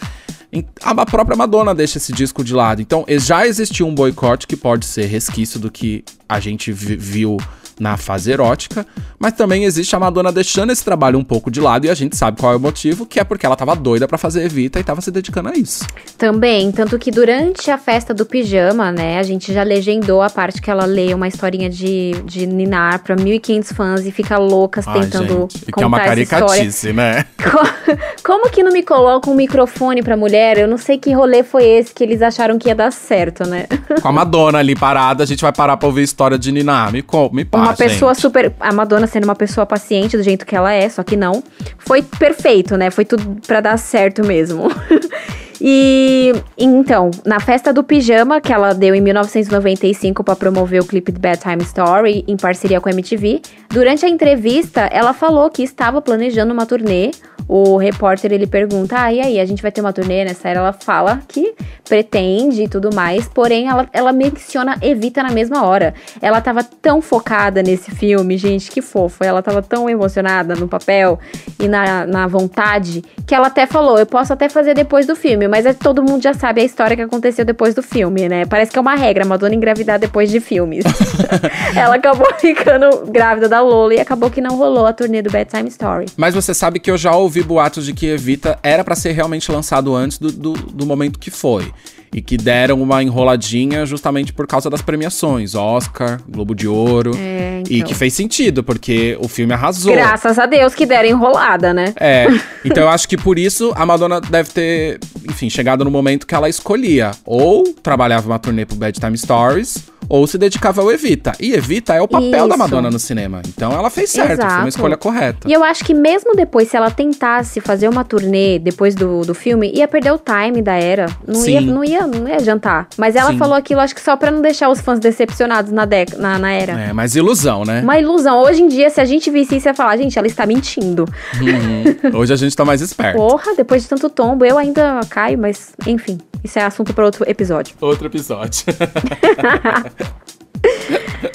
[0.81, 2.81] A própria Madonna deixa esse disco de lado.
[2.81, 7.37] Então, já existiu um boicote que pode ser resquício do que a gente vi- viu
[7.79, 8.85] na fase erótica,
[9.19, 12.15] mas também existe a Madonna deixando esse trabalho um pouco de lado e a gente
[12.15, 14.83] sabe qual é o motivo, que é porque ela tava doida pra fazer Evita e
[14.83, 15.85] tava se dedicando a isso.
[16.17, 20.61] Também, tanto que durante a festa do pijama, né, a gente já legendou a parte
[20.61, 25.01] que ela lê uma historinha de, de Ninar pra 1.500 fãs e fica loucas Ai,
[25.01, 27.25] tentando gente, contar que é uma caricatice, né?
[27.37, 30.57] Co- Como que não me colocam um microfone pra mulher?
[30.57, 33.65] Eu não sei que rolê foi esse que eles acharam que ia dar certo, né?
[34.01, 36.89] Com a Madonna ali parada, a gente vai parar pra ouvir a história de Niná.
[36.91, 38.21] Me, me pá, uma pessoa gente.
[38.21, 38.53] super.
[38.59, 41.43] A Madonna sendo uma pessoa paciente do jeito que ela é, só que não.
[41.77, 42.89] Foi perfeito, né?
[42.89, 44.69] Foi tudo pra dar certo mesmo.
[45.59, 51.11] E então, na festa do pijama que ela deu em 1995 pra promover o clipe
[51.11, 55.63] de Bad Time Story em parceria com a MTV, durante a entrevista ela falou que
[55.63, 57.11] estava planejando uma turnê.
[57.49, 60.59] O repórter ele pergunta: "Ah, e aí, a gente vai ter uma turnê nessa era?"
[60.59, 61.55] Ela fala que
[61.87, 65.93] pretende e tudo mais, porém ela, ela menciona Evita na mesma hora.
[66.21, 69.23] Ela tava tão focada nesse filme, gente, que fofo.
[69.23, 71.17] Ela tava tão emocionada no papel
[71.59, 75.46] e na, na vontade que ela até falou: eu posso até fazer depois do filme,
[75.47, 78.45] mas é, todo mundo já sabe a história que aconteceu depois do filme, né?
[78.45, 80.85] Parece que é uma regra, Madonna engravidar depois de filmes.
[81.75, 85.69] ela acabou ficando grávida da Lola e acabou que não rolou a turnê do Bedtime
[85.69, 86.05] Story.
[86.15, 89.51] Mas você sabe que eu já ouvi boatos de que Evita era pra ser realmente
[89.51, 91.71] lançado antes do, do, do momento que foi.
[92.13, 97.11] E que deram uma enroladinha justamente por causa das premiações, Oscar, Globo de Ouro.
[97.17, 97.87] É, E então.
[97.87, 99.93] que fez sentido, porque o filme arrasou.
[99.93, 101.93] Graças a Deus que deram enrolada, né?
[101.99, 102.27] É,
[102.65, 106.33] então eu acho que por isso a Madonna deve ter, enfim, chegado no momento que
[106.33, 107.11] ela escolhia.
[107.25, 111.33] Ou trabalhava uma turnê pro Bad Time Stories, ou se dedicava ao Evita.
[111.39, 112.57] E Evita é o papel da Isso.
[112.57, 113.41] Madonna no cinema.
[113.47, 114.67] Então ela fez certo, foi uma Exato.
[114.69, 115.47] escolha correta.
[115.47, 119.33] E eu acho que mesmo depois, se ela tentasse fazer uma turnê depois do, do
[119.33, 121.07] filme, ia perder o time da era.
[121.25, 121.67] Não, ia, Sim.
[121.67, 122.87] não, ia, não ia jantar.
[122.97, 123.37] Mas ela Sim.
[123.37, 126.51] falou aquilo, acho que só pra não deixar os fãs decepcionados na, dec na, na
[126.51, 126.73] era.
[126.73, 127.81] É, mas ilusão, né?
[127.81, 128.41] Uma ilusão.
[128.41, 131.05] Hoje em dia, se a gente visse isso, ia falar, gente, ela está mentindo.
[131.41, 132.19] Uhum.
[132.19, 133.17] Hoje a gente tá mais esperto.
[133.17, 137.29] Porra, depois de tanto tombo, eu ainda caio, mas enfim, isso é assunto para outro
[137.29, 137.75] episódio.
[137.81, 138.63] Outro episódio.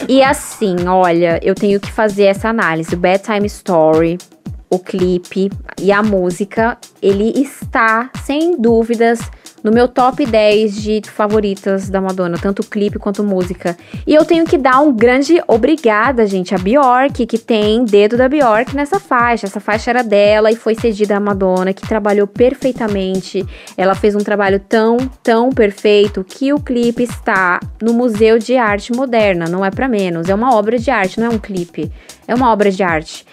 [0.09, 2.95] E assim, olha, eu tenho que fazer essa análise.
[2.95, 4.19] O Bedtime Story,
[4.69, 9.21] o clipe e a música, ele está, sem dúvidas,
[9.63, 13.77] no meu top 10 de favoritas da Madonna, tanto clipe quanto música.
[14.07, 18.29] E eu tenho que dar um grande obrigada, gente, a Bjork, que tem dedo da
[18.29, 19.47] Bjork nessa faixa.
[19.47, 23.47] Essa faixa era dela e foi cedida à Madonna, que trabalhou perfeitamente.
[23.77, 28.93] Ela fez um trabalho tão, tão perfeito que o clipe está no Museu de Arte
[28.93, 30.29] Moderna, não é pra menos.
[30.29, 31.91] É uma obra de arte, não é um clipe.
[32.27, 33.25] É uma obra de arte.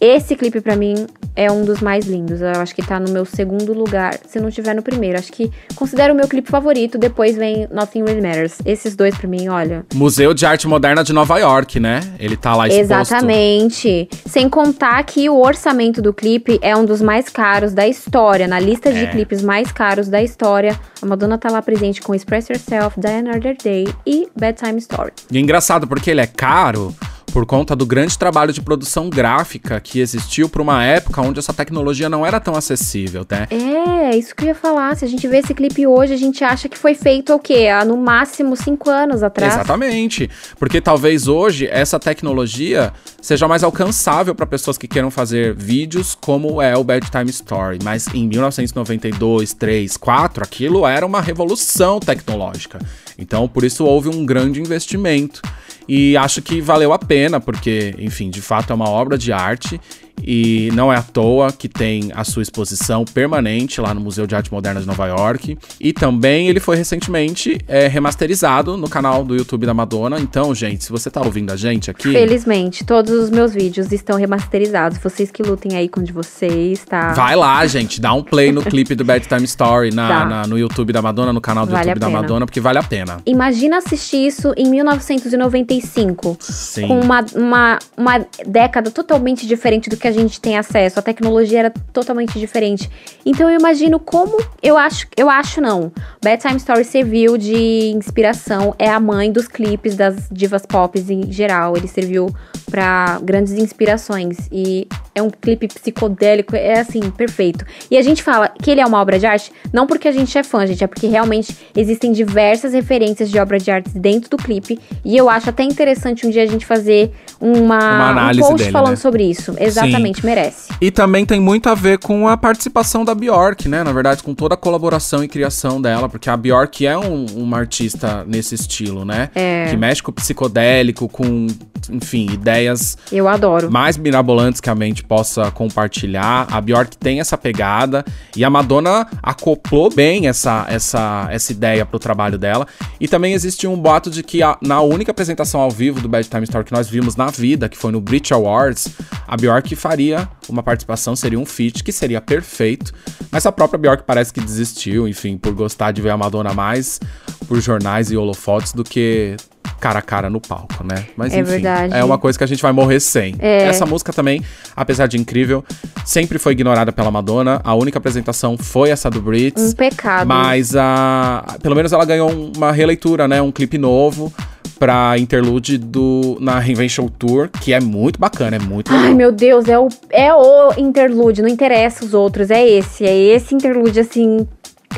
[0.00, 2.40] Esse clipe pra mim é um dos mais lindos.
[2.40, 5.18] Eu acho que tá no meu segundo lugar, se não tiver no primeiro.
[5.18, 8.58] Acho que considero o meu clipe favorito, depois vem Nothing Really Matters.
[8.64, 9.84] Esses dois pra mim, olha.
[9.94, 12.00] Museu de Arte Moderna de Nova York, né?
[12.18, 12.80] Ele tá lá exposto.
[12.82, 14.08] Exatamente.
[14.26, 18.46] Sem contar que o orçamento do clipe é um dos mais caros da história.
[18.48, 19.06] Na lista de É.
[19.06, 23.56] clipes mais caros da história, a Madonna tá lá presente com Express Yourself, Die Another
[23.62, 25.12] Day e Bedtime Story.
[25.30, 26.94] E é engraçado porque ele é caro
[27.36, 31.52] por conta do grande trabalho de produção gráfica que existiu para uma época onde essa
[31.52, 33.46] tecnologia não era tão acessível, né?
[33.50, 34.96] É, isso que eu ia falar.
[34.96, 37.68] Se a gente vê esse clipe hoje, a gente acha que foi feito o quê?
[37.68, 39.52] Há no máximo cinco anos atrás.
[39.52, 40.30] Exatamente.
[40.58, 42.90] Porque talvez hoje essa tecnologia
[43.26, 47.80] seja mais alcançável para pessoas que queiram fazer vídeos como é o Bedtime Story.
[47.82, 52.78] Mas em 1992, 3, 4, aquilo era uma revolução tecnológica.
[53.18, 55.42] Então, por isso houve um grande investimento.
[55.88, 59.80] E acho que valeu a pena, porque, enfim, de fato é uma obra de arte
[60.22, 64.34] e não é à toa que tem a sua exposição permanente lá no Museu de
[64.34, 65.56] Arte Moderna de Nova York.
[65.80, 70.18] E também ele foi recentemente é, remasterizado no canal do YouTube da Madonna.
[70.18, 72.12] Então, gente, se você tá ouvindo a gente aqui.
[72.12, 74.98] Felizmente, todos os meus vídeos estão remasterizados.
[74.98, 77.12] Vocês que lutem aí com o de vocês, tá?
[77.12, 80.24] Vai lá, gente, dá um play no clipe do Bedtime Story na, Tá.
[80.24, 82.08] na- no YouTube da Madonna, no canal do Vale YouTube da.
[82.08, 83.18] Madonna, porque vale a pena.
[83.26, 86.36] Imagina assistir isso em 1995.
[86.40, 86.88] Sim.
[86.88, 90.98] Com uma, uma, uma década totalmente diferente do que a gente tem acesso.
[90.98, 92.90] A tecnologia era totalmente diferente.
[93.24, 94.36] Então eu imagino como.
[94.62, 95.92] Eu acho, eu acho não.
[96.22, 98.74] Bedtime Story serviu de inspiração.
[98.78, 101.76] É a mãe dos clipes das divas pop em geral.
[101.76, 102.34] Ele serviu
[102.70, 104.48] pra grandes inspirações.
[104.50, 106.54] E é um clipe psicodélico.
[106.54, 107.64] É assim, perfeito.
[107.90, 110.36] E a gente fala que ele é uma obra de arte, não porque a gente
[110.36, 114.36] é fã, gente, é porque realmente existem diversas referências de obra de arte dentro do
[114.36, 114.78] clipe.
[115.04, 118.58] E eu acho até interessante um dia a gente fazer uma, Uma análise um post
[118.58, 118.96] dele, falando né?
[118.96, 119.54] sobre isso.
[119.58, 120.68] Exatamente, merece.
[120.80, 123.82] E também tem muito a ver com a participação da Bjork, né?
[123.82, 127.58] Na verdade, com toda a colaboração e criação dela, porque a Bjork é um- uma
[127.58, 129.30] artista nesse estilo, né?
[129.34, 129.66] É.
[129.70, 131.46] Que mexe com o psicodélico, com,
[131.90, 133.70] enfim, ideias Eu adoro.
[133.70, 136.46] mais mirabolantes que a mente possa compartilhar.
[136.50, 138.04] A Bjork tem essa pegada
[138.36, 142.66] e a Madonna acoplou bem essa, essa, essa ideia pro trabalho dela.
[143.00, 146.28] E também existe um boato de que a- na única apresentação ao vivo do Bad
[146.28, 148.88] Time Story que nós vimos na vida, que foi no Brit Awards,
[149.26, 152.92] a Bjork faria uma participação, seria um feat, que seria perfeito.
[153.30, 156.98] Mas a própria Bjork parece que desistiu, enfim, por gostar de ver a Madonna mais
[157.46, 159.36] por jornais e holofotes do que
[159.78, 161.06] cara a cara no palco, né?
[161.16, 161.94] Mas É enfim, verdade.
[161.94, 163.36] é uma coisa que a gente vai morrer sem.
[163.38, 163.64] É.
[163.64, 164.42] Essa música também,
[164.74, 165.64] apesar de incrível,
[166.04, 167.60] sempre foi ignorada pela Madonna.
[167.62, 169.62] A única apresentação foi essa do Brits.
[169.62, 170.26] Um pecado.
[170.26, 173.40] Mas a, pelo menos ela ganhou uma releitura, né?
[173.40, 174.32] Um clipe novo
[174.78, 179.14] pra interlude do, na Reinvention Tour, que é muito bacana, é muito Ai, legal.
[179.16, 183.54] meu Deus, é o, é o interlude, não interessa os outros, é esse, é esse
[183.54, 184.46] interlude, assim.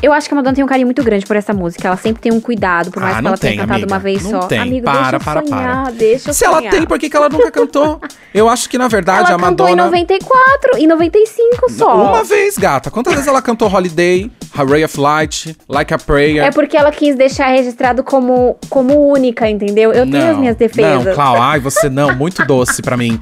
[0.01, 1.85] Eu acho que a Madonna tem um carinho muito grande por essa música.
[1.85, 3.93] Ela sempre tem um cuidado, por mais Ah, que ela tenha tem, cantado amiga.
[3.93, 4.47] uma vez Não só.
[4.47, 4.59] tem.
[4.59, 5.91] Amigo, Para, deixa eu para, sonhar, para.
[5.91, 7.99] deixa eu Se ela tem, por que, que ela nunca cantou?
[8.33, 9.81] Eu acho que, na verdade, Ela a cantou Madonna.
[9.81, 12.11] em 94, em 95 só.
[12.11, 12.89] Uma vez, gata.
[12.89, 14.31] Quantas vezes ela cantou Holiday,
[14.63, 16.43] Ray of Light, Like a Prayer?
[16.43, 19.91] É porque ela quis deixar registrado como, como única, entendeu?
[19.91, 21.05] Eu tenho as minhas defesas.
[21.05, 23.19] Não, Clau, ai, você não, muito doce pra mim.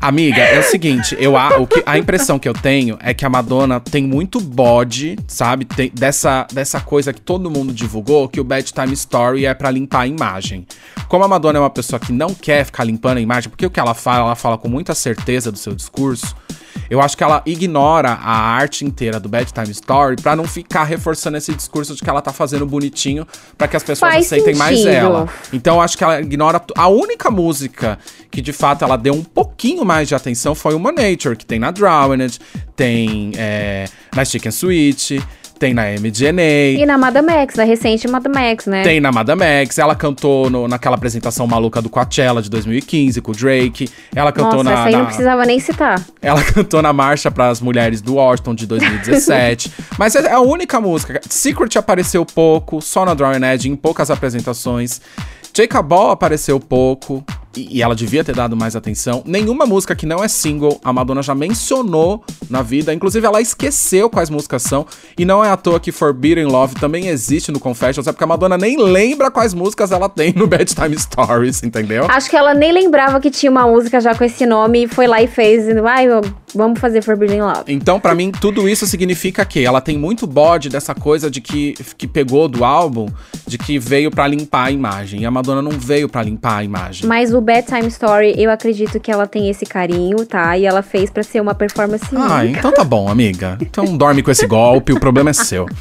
[0.00, 3.24] Amiga, é o seguinte, eu, a, o que, a impressão que eu tenho é que
[3.24, 5.64] a Madonna tem muito bode, sabe?
[5.64, 9.70] Tem, dessa, dessa coisa que todo mundo divulgou, que o Bad Time Story é pra
[9.72, 10.66] limpar a imagem.
[11.08, 13.70] Como a Madonna é uma pessoa que não quer ficar limpando a imagem, porque o
[13.70, 16.36] que ela fala, ela fala com muita certeza do seu discurso.
[16.90, 20.84] Eu acho que ela ignora a arte inteira do Bad Time Story pra não ficar
[20.84, 24.54] reforçando esse discurso de que ela tá fazendo bonitinho pra que as pessoas Faz aceitem
[24.54, 24.94] mais sentido.
[24.94, 25.28] ela.
[25.52, 26.62] Então eu acho que ela ignora.
[26.76, 27.98] A única música
[28.30, 31.58] que de fato ela deu um pouquinho mais de atenção foi uma Nature, que tem
[31.58, 32.38] na Drowned,
[32.74, 35.22] tem é, na Chicken Sweet,
[35.58, 36.78] tem na MDNA.
[36.80, 38.82] E na Madame X, na recente Madame X, né?
[38.82, 43.32] Tem na Madame X, ela cantou no- naquela apresentação maluca do Coachella de 2015 com
[43.32, 43.88] o Drake.
[44.14, 46.00] Ela cantou Nossa, na, essa aí na- não precisava nem citar.
[46.22, 49.72] ela cantou na marcha para as mulheres do Washington de 2017.
[49.98, 51.20] Mas é a única música.
[51.28, 55.00] Secret apareceu pouco, só na Drawing Edge, em poucas apresentações.
[55.56, 57.24] Jacob Ball apareceu pouco.
[57.58, 59.22] E, e ela devia ter dado mais atenção.
[59.26, 62.94] Nenhuma música que não é single, a Madonna já mencionou na vida.
[62.94, 64.86] Inclusive, ela esqueceu quais músicas são.
[65.18, 68.06] E não é à toa que Forbidden Love também existe no Confessions.
[68.06, 72.06] É porque a Madonna nem lembra quais músicas ela tem no Bad Time Stories, entendeu?
[72.08, 75.08] Acho que ela nem lembrava que tinha uma música já com esse nome e foi
[75.08, 75.66] lá e fez.
[75.84, 76.06] Ai,
[76.54, 77.64] vamos fazer Forbidden Love.
[77.66, 81.74] Então, pra mim, tudo isso significa que ela tem muito bode dessa coisa de que,
[81.96, 83.08] que pegou do álbum,
[83.46, 85.22] de que veio pra limpar a imagem.
[85.22, 87.08] E a Madonna não veio pra limpar a imagem.
[87.08, 90.58] Mas o Bedtime Story, eu acredito que ela tem esse carinho, tá?
[90.58, 92.58] E ela fez pra ser uma performance Ah, única.
[92.58, 93.56] então tá bom, amiga.
[93.58, 95.64] Então dorme com esse golpe, o problema é seu.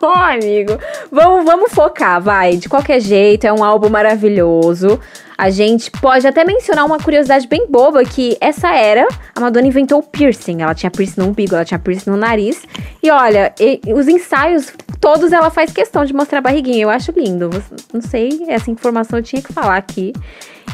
[0.00, 0.78] Ô, amigo,
[1.10, 2.56] vamos, vamos focar, vai.
[2.56, 5.00] De qualquer jeito, é um álbum maravilhoso.
[5.42, 9.98] A gente pode até mencionar uma curiosidade bem boba, que essa era, a Madonna inventou
[9.98, 10.62] o piercing.
[10.62, 12.62] Ela tinha piercing no umbigo, ela tinha piercing no nariz.
[13.02, 16.84] E olha, e- os ensaios, todos ela faz questão de mostrar a barriguinha.
[16.84, 17.50] Eu acho lindo.
[17.92, 20.12] Não sei, essa informação eu tinha que falar aqui.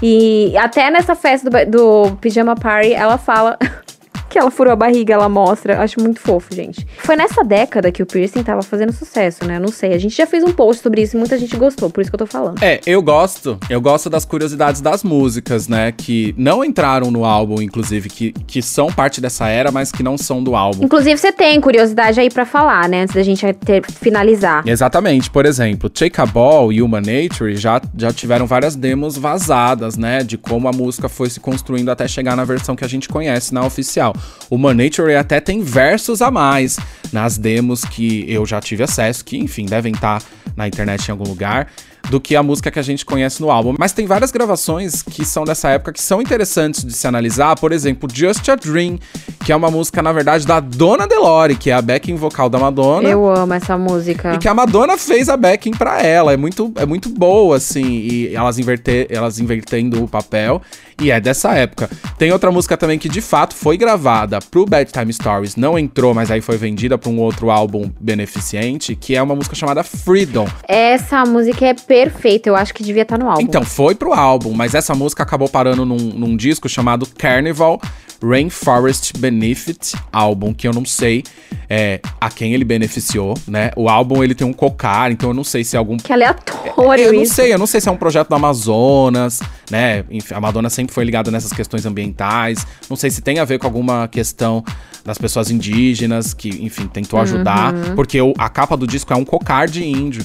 [0.03, 3.59] E até nessa festa do, do Pijama Party, ela fala...
[4.29, 5.81] Que ela furou a barriga, ela mostra.
[5.81, 6.87] Acho muito fofo, gente.
[6.99, 9.59] Foi nessa década que o piercing tava fazendo sucesso, né?
[9.59, 9.95] Não sei.
[9.95, 12.15] A gente já fez um post sobre isso e muita gente gostou, por isso que
[12.15, 12.63] eu tô falando.
[12.63, 13.59] É, eu gosto.
[13.71, 15.93] Eu gosto das curiosidades das músicas, né?
[15.93, 20.19] Que não entraram no álbum, inclusive, que, que são parte dessa era, mas que não
[20.19, 20.85] são do álbum.
[20.85, 23.03] Inclusive, você tem curiosidade aí pra falar, né?
[23.03, 24.63] Antes da gente ter, finalizar.
[24.67, 29.97] Exatamente, por exemplo, Take a Ball e Human Nature já, já tiveram várias demos vazadas,
[29.97, 30.23] né?
[30.23, 33.55] De como a música foi se construindo até chegar na versão que a gente conhece
[33.55, 34.15] na oficial.
[34.51, 36.79] Human Nature até tem versos a mais
[37.13, 40.23] nas demos que eu já tive acesso, que enfim, devem estar
[40.57, 41.69] na internet em algum lugar.
[42.11, 43.75] Do que a música que a gente conhece no álbum.
[43.79, 47.55] Mas tem várias gravações que são dessa época que são interessantes de se analisar.
[47.61, 48.99] Por exemplo, Just a Dream,
[49.45, 52.59] que é uma música, na verdade, da Dona Delore, que é a backing vocal da
[52.59, 53.07] Madonna.
[53.07, 54.33] Eu amo essa música.
[54.33, 56.33] E que a Madonna fez a backing pra ela.
[56.33, 57.85] É muito, é muito boa, assim.
[57.85, 60.63] E elas, inverter, elas invertendo o papel.
[61.01, 61.89] E é dessa época.
[62.19, 65.55] Tem outra música também que de fato foi gravada pro Bad Time Stories.
[65.55, 68.97] Não entrou, mas aí foi vendida pra um outro álbum beneficente.
[68.97, 70.49] Que é uma música chamada Freedom.
[70.67, 72.49] Essa música é perfeita.
[72.49, 73.43] Eu acho que devia estar no álbum.
[73.43, 77.81] Então, foi pro álbum, mas essa música acabou parando num, num disco chamado Carnival
[78.23, 81.23] Rainforest Benefit Album, que eu não sei
[81.69, 83.71] é, a quem ele beneficiou, né?
[83.77, 87.05] O álbum ele tem um cocar, então eu não sei se é algum Que aleatório
[87.05, 87.35] eu não isso.
[87.35, 90.05] sei, eu não sei se é um projeto do Amazonas, né?
[90.11, 92.67] Enfim, a Madonna sempre foi ligada nessas questões ambientais.
[92.89, 94.65] Não sei se tem a ver com alguma questão
[95.05, 99.25] das pessoas indígenas que, enfim, tentou ajudar, porque o- a capa do disco é um
[99.25, 100.25] cocar de índio.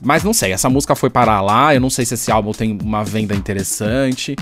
[0.00, 2.76] Mas não sei, essa música foi parar lá, eu não sei se esse álbum tem
[2.82, 4.36] uma venda interessante.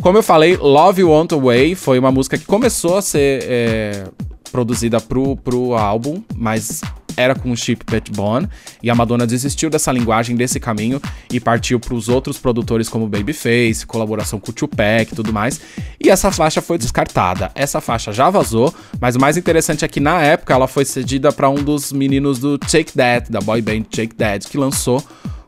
[0.00, 4.04] Como eu falei, Love You Want Away foi uma música que começou a ser é,
[4.52, 6.80] produzida pro, pro álbum, mas
[7.16, 8.48] era com o Chip Bone,
[8.82, 11.00] e a Madonna desistiu dessa linguagem, desse caminho,
[11.32, 15.60] e partiu pros outros produtores como Babyface, colaboração com o Tupac e tudo mais,
[16.00, 17.50] e essa faixa foi descartada.
[17.54, 21.32] Essa faixa já vazou, mas o mais interessante é que na época ela foi cedida
[21.32, 25.02] para um dos meninos do Take That, da boy band Take That, que lançou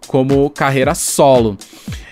[0.06, 1.56] como carreira solo.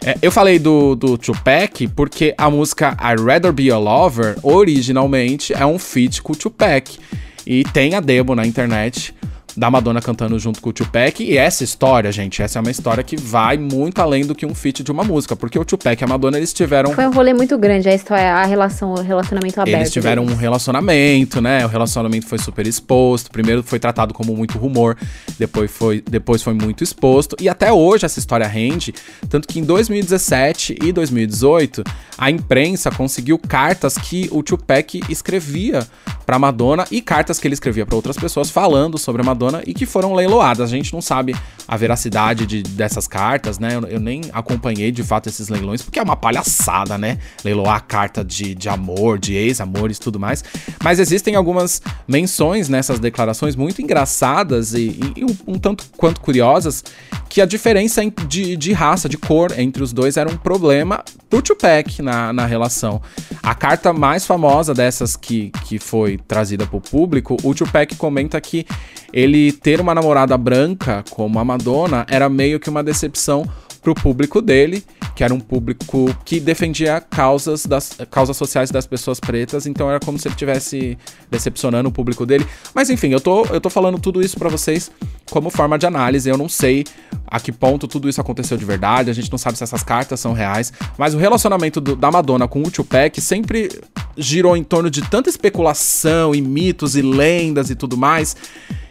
[0.04, 5.52] É, eu falei do, do Tupac porque a música I'd Rather Be a Lover, originalmente,
[5.54, 6.98] é um feat com o Tupac.
[7.46, 9.14] E tem a demo na internet
[9.56, 11.22] da Madonna cantando junto com o Tupac.
[11.22, 14.54] E essa história, gente, essa é uma história que vai muito além do que um
[14.54, 15.36] feat de uma música.
[15.36, 18.34] Porque o Tupac e a Madonna, eles tiveram Foi um rolê muito grande a história,
[18.34, 19.78] a relação, o relacionamento aberto.
[19.78, 20.40] eles tiveram um deles.
[20.40, 21.64] relacionamento, né?
[21.64, 23.30] O relacionamento foi super exposto.
[23.30, 24.96] Primeiro foi tratado como muito rumor,
[25.38, 27.36] depois foi, depois foi muito exposto.
[27.40, 28.94] E até hoje essa história rende.
[29.28, 31.84] Tanto que em 2017 e 2018,
[32.18, 35.86] a imprensa conseguiu cartas que o Tupac escrevia
[36.24, 39.74] pra Madonna e cartas que ele escrevia pra outras pessoas falando sobre a Madonna e
[39.74, 40.72] que foram leiloadas.
[40.72, 41.34] A gente não sabe
[41.66, 43.74] a veracidade de- dessas cartas, né?
[43.74, 47.18] Eu, eu nem acompanhei de fato esses leilões, porque é uma palhaçada, né?
[47.44, 50.44] Leiloar carta de, de amor, de ex-amores tudo mais.
[50.82, 56.84] Mas existem algumas menções nessas declarações muito engraçadas e, e- um, um tanto quanto curiosas
[57.28, 61.42] que a diferença de, de raça, de cor entre os dois era um problema pro
[61.42, 63.00] Tupac na, na relação.
[63.42, 68.64] A carta mais famosa dessas que, que foi trazida pro público, o Tupac comenta que
[69.12, 73.48] ele ter uma namorada branca como a Madonna era meio que uma decepção
[73.80, 74.82] pro público dele,
[75.14, 80.00] que era um público que defendia causas, das, causas sociais das pessoas pretas, então era
[80.00, 80.96] como se ele estivesse
[81.30, 82.46] decepcionando o público dele.
[82.74, 84.90] Mas enfim, eu tô, eu tô falando tudo isso pra vocês
[85.30, 86.84] como forma de análise, eu não sei
[87.26, 90.18] a que ponto tudo isso aconteceu de verdade, a gente não sabe se essas cartas
[90.18, 93.68] são reais, mas o relacionamento do- da Madonna com o Tupac sempre
[94.16, 98.34] girou em torno de tanta especulação e mitos e lendas e tudo mais.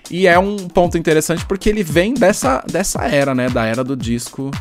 [0.09, 3.49] E é um ponto interessante porque ele vem dessa, dessa era, né?
[3.49, 4.51] Da era do disco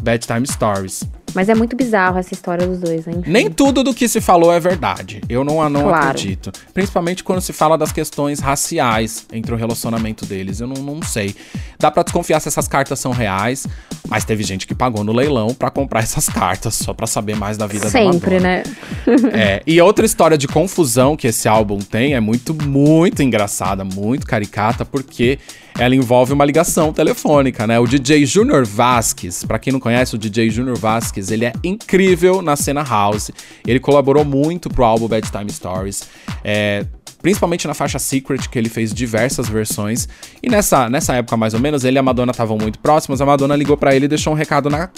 [0.00, 1.04] Bad Time Stories.
[1.34, 3.14] Mas é muito bizarro essa história dos dois, né?
[3.18, 3.30] Enfim.
[3.30, 5.20] Nem tudo do que se falou é verdade.
[5.28, 6.06] Eu não, não Claro.
[6.06, 6.52] acredito.
[6.72, 10.60] Principalmente quando se fala das questões raciais entre o relacionamento deles.
[10.60, 11.34] Eu não, não sei.
[11.78, 13.66] Dá pra desconfiar se essas cartas são reais,
[14.08, 17.56] mas teve gente que pagou no leilão pra comprar essas cartas, só pra saber mais
[17.56, 18.48] da vida Sempre, da Madonna.
[18.48, 18.62] né?
[19.34, 24.26] É, e outra história de confusão que esse álbum tem é muito, muito engraçada, muito
[24.26, 25.38] caricata, porque
[25.78, 27.78] ela envolve uma ligação telefônica, né?
[27.78, 32.40] O DJ Junior Vasquez, pra quem não conhece, o DJ Junior Vasquez, ele é incrível
[32.40, 33.30] na cena house.
[33.66, 36.08] Ele colaborou muito pro álbum Bad Time Stories.
[36.44, 36.86] É,
[37.24, 40.06] Principalmente na faixa Secret, que ele fez diversas versões.
[40.42, 43.18] E nessa, nessa época, mais ou menos, ele e a Madonna estavam muito próximos.
[43.18, 44.90] A Madonna ligou pra ele e deixou um recado na,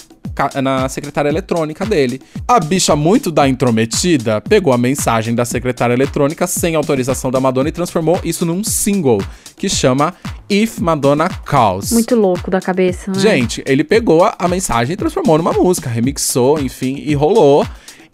[0.61, 2.21] na secretária eletrônica dele.
[2.49, 7.69] A bicha, muito da intrometida, pegou a mensagem da secretária eletrônica sem autorização da Madonna
[7.69, 9.23] e transformou isso num single
[9.57, 10.13] que chama
[10.51, 11.93] If Madonna Calls.
[11.93, 13.21] Muito louco da cabeça, né?
[13.21, 17.65] Gente, ele pegou a, a mensagem e transformou numa música, remixou, enfim, e rolou.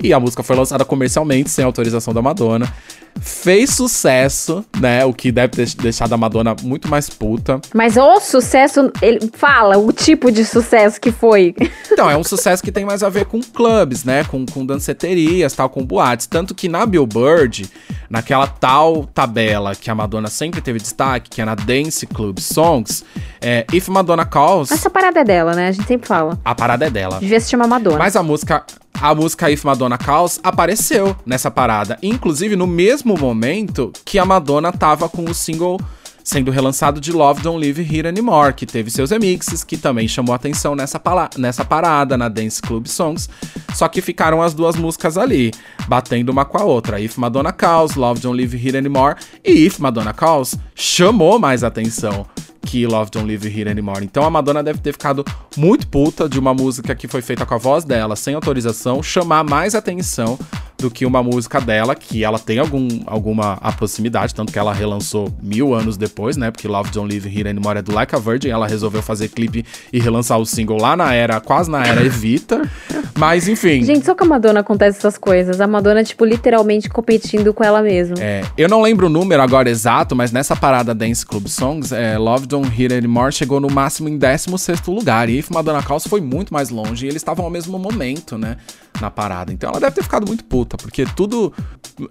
[0.03, 2.73] E a música foi lançada comercialmente, sem autorização da Madonna.
[3.21, 5.05] Fez sucesso, né?
[5.05, 7.61] O que deve ter deixado a Madonna muito mais puta.
[7.75, 11.55] Mas o sucesso, ele fala o tipo de sucesso que foi.
[11.93, 14.25] Então, é um sucesso que tem mais a ver com clubes, né?
[14.25, 16.27] Com, com danceterias, tal, com boates.
[16.27, 17.71] Tanto que na Billboard,
[18.09, 23.05] naquela tal tabela que a Madonna sempre teve destaque, que é na Dance Club Songs,
[23.43, 25.69] é, If Madonna Calls, Essa parada é dela, né?
[25.69, 26.39] A gente sempre fala.
[26.43, 27.21] a parada é dela.
[27.21, 27.99] Devia se chamar Madonna.
[27.99, 28.65] Mas a música,
[29.01, 31.99] a música If Madonna Calls apareceu nessa parada.
[32.03, 35.79] Inclusive no mesmo momento que a Madonna tava com o single
[36.25, 40.35] sendo relançado de Love Don't Live Here Anymore, que teve seus remixes, que também chamou
[40.35, 41.01] atenção nessa,
[41.37, 43.29] nessa parada, na Dance Club Songs.
[43.75, 45.53] Só que ficaram as duas músicas ali,
[45.89, 47.01] batendo uma com a outra.
[47.01, 49.17] If Madonna Calls, Love Don't Live Here Anymore.
[49.45, 52.27] E If Madonna Calls chamou mais atenção
[52.65, 54.05] que Love Don't Live Here Anymore.
[54.05, 55.25] Então a Madonna deve ter ficado
[55.57, 59.45] muito puta de uma música que foi feita com a voz dela, sem autorização, chamar
[59.45, 60.39] mais atenção
[60.83, 65.33] do que uma música dela, que ela tem algum, alguma proximidade, tanto que ela relançou
[65.41, 66.51] mil anos depois, né?
[66.51, 69.65] Porque Love Don't Live Here Anymore é do Like a Virgin, ela resolveu fazer clipe
[69.93, 72.69] e relançar o single lá na era, quase na era Evita.
[73.17, 73.85] Mas enfim.
[73.85, 75.61] Gente, só com a Madonna acontece essas coisas.
[75.61, 78.15] A Madonna, tipo, literalmente competindo com ela mesma.
[78.19, 82.17] É, eu não lembro o número agora exato, mas nessa parada Dance Club Songs, é,
[82.17, 85.29] Love Don't Hear Anymore chegou no máximo em 16º lugar.
[85.29, 87.05] E If Madonna Calls foi muito mais longe.
[87.05, 88.57] E eles estavam ao mesmo momento, né?
[89.01, 89.53] Na parada.
[89.53, 91.53] Então ela deve ter ficado muito puta, porque tudo.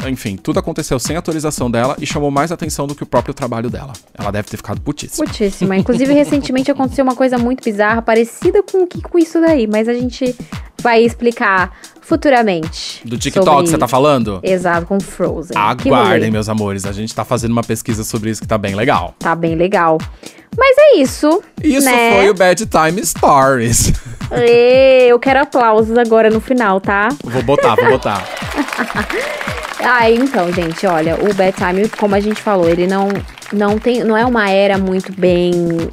[0.08, 3.70] Enfim, tudo aconteceu sem autorização dela e chamou mais atenção do que o próprio trabalho
[3.70, 3.94] dela.
[4.18, 5.26] Ela deve ter ficado putíssima.
[5.26, 5.76] Putíssima.
[5.76, 9.94] Inclusive, recentemente aconteceu uma coisa muito bizarra, parecida com, que- com isso daí, mas a
[9.94, 10.36] gente
[10.82, 11.72] vai explicar
[12.02, 13.02] futuramente.
[13.06, 14.40] Do TikTok, sobre- você tá falando?
[14.44, 15.56] Exato, com Frozen.
[15.56, 16.86] Aguardem, meus amores.
[16.86, 19.16] A gente tá fazendo uma pesquisa sobre isso que tá bem legal.
[19.20, 19.98] Tá bem legal.
[20.58, 21.42] Mas é isso.
[21.64, 22.16] Isso né?
[22.18, 23.94] foi o Bad Time Stories.
[24.32, 27.08] Ê, Eu quero aplausos agora no final, tá?
[27.24, 28.22] vou botar, vou botar.
[29.84, 33.08] Ah, então, gente, olha, o Bad Time, como a gente falou, ele não,
[33.52, 35.90] não tem, não é uma era muito bem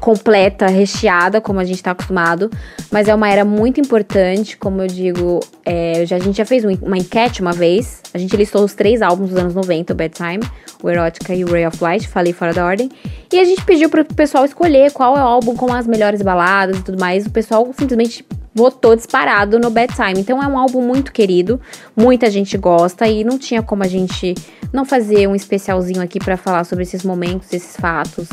[0.00, 2.50] completa, recheada, como a gente tá acostumado,
[2.90, 6.64] mas é uma era muito importante, como eu digo, é, já, a gente já fez
[6.64, 9.96] um- uma enquete uma vez, a gente listou os três álbuns dos anos 90, o
[9.96, 10.42] Bad Time,
[10.82, 12.90] o Erotica e o Ray of Light, falei fora da ordem,
[13.32, 16.78] e a gente pediu pro pessoal escolher qual é o álbum com as melhores baladas
[16.78, 18.24] e tudo mais, o pessoal simplesmente
[18.54, 20.18] votou disparado no Bad Time.
[20.18, 21.60] Então é um álbum muito querido,
[21.94, 24.34] muita gente gosta e não tinha como a gente
[24.72, 28.26] não fazer um especialzinho aqui pra falar sobre esses momentos, esses fatos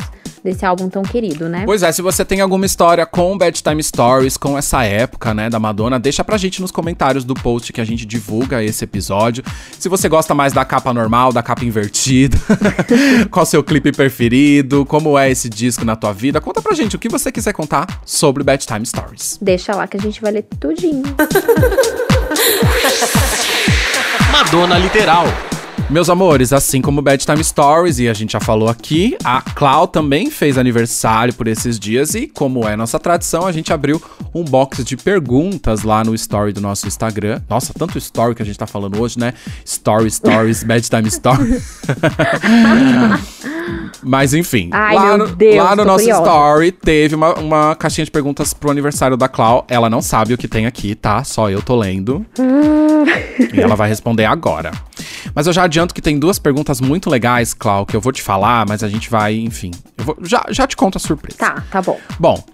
[0.44, 1.62] desse álbum tão querido, né?
[1.64, 5.48] Pois é, se você tem alguma história com Bad Time Stories, com essa época, né,
[5.48, 9.42] da Madonna, deixa pra gente nos comentários do post que a gente divulga esse episódio.
[9.78, 12.36] Se você gosta mais da capa normal, da capa invertida,
[13.32, 16.98] qual seu clipe preferido, como é esse disco na tua vida, conta pra gente o
[16.98, 19.38] que você quiser contar sobre Bad Time Stories.
[19.40, 21.04] Deixa lá que a gente vai ler tudinho.
[24.30, 25.24] Madonna Literal.
[25.90, 29.86] Meus amores, assim como Bad Time Stories, e a gente já falou aqui, a Clau
[29.86, 34.02] também fez aniversário por esses dias e, como é nossa tradição, a gente abriu
[34.34, 37.40] um box de perguntas lá no story do nosso Instagram.
[37.48, 39.34] Nossa, tanto story que a gente tá falando hoje, né?
[39.64, 41.82] Story, stories, Bad Time Stories.
[44.02, 46.22] Mas enfim, Ai, lá, meu no, Deus, lá no nosso curiosa.
[46.22, 49.64] story teve uma, uma caixinha de perguntas pro aniversário da Clau.
[49.68, 51.24] Ela não sabe o que tem aqui, tá?
[51.24, 52.24] Só eu tô lendo.
[53.52, 54.72] E ela vai responder agora.
[55.34, 58.22] Mas eu já adianto que tem duas perguntas muito legais, Clau, que eu vou te
[58.22, 59.72] falar, mas a gente vai, enfim.
[59.98, 61.36] Eu vou- já, já te conto a surpresa.
[61.36, 61.98] Tá, tá bom.
[62.16, 62.44] Bom,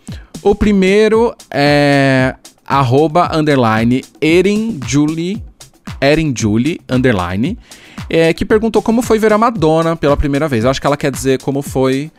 [0.43, 2.35] o primeiro é
[2.67, 5.43] arroba underline Erin Julie,
[6.01, 7.59] Erin Julie underline,
[8.11, 10.65] é, que perguntou como foi ver a Madonna pela primeira vez.
[10.65, 12.11] Eu acho que ela quer dizer como foi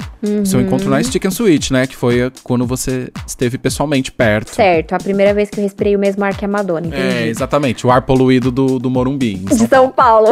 [0.46, 1.88] Seu encontro na Stick and Switch, né?
[1.88, 4.54] Que foi quando você esteve pessoalmente perto.
[4.54, 7.02] Certo, a primeira vez que eu respirei o mesmo ar que a Madonna, entendi.
[7.02, 7.88] É, exatamente.
[7.88, 9.44] O ar poluído do, do Morumbi.
[9.48, 10.32] São De São Paulo.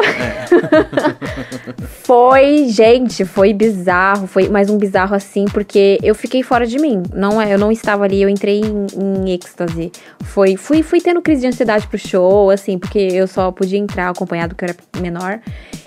[2.03, 7.01] foi, gente, foi bizarro, foi mais um bizarro assim, porque eu fiquei fora de mim.
[7.13, 9.91] Não é, eu não estava ali, eu entrei em, em êxtase.
[10.23, 14.09] Foi, fui, fui tendo crise de ansiedade pro show, assim, porque eu só podia entrar
[14.09, 15.39] acompanhado que eu era menor.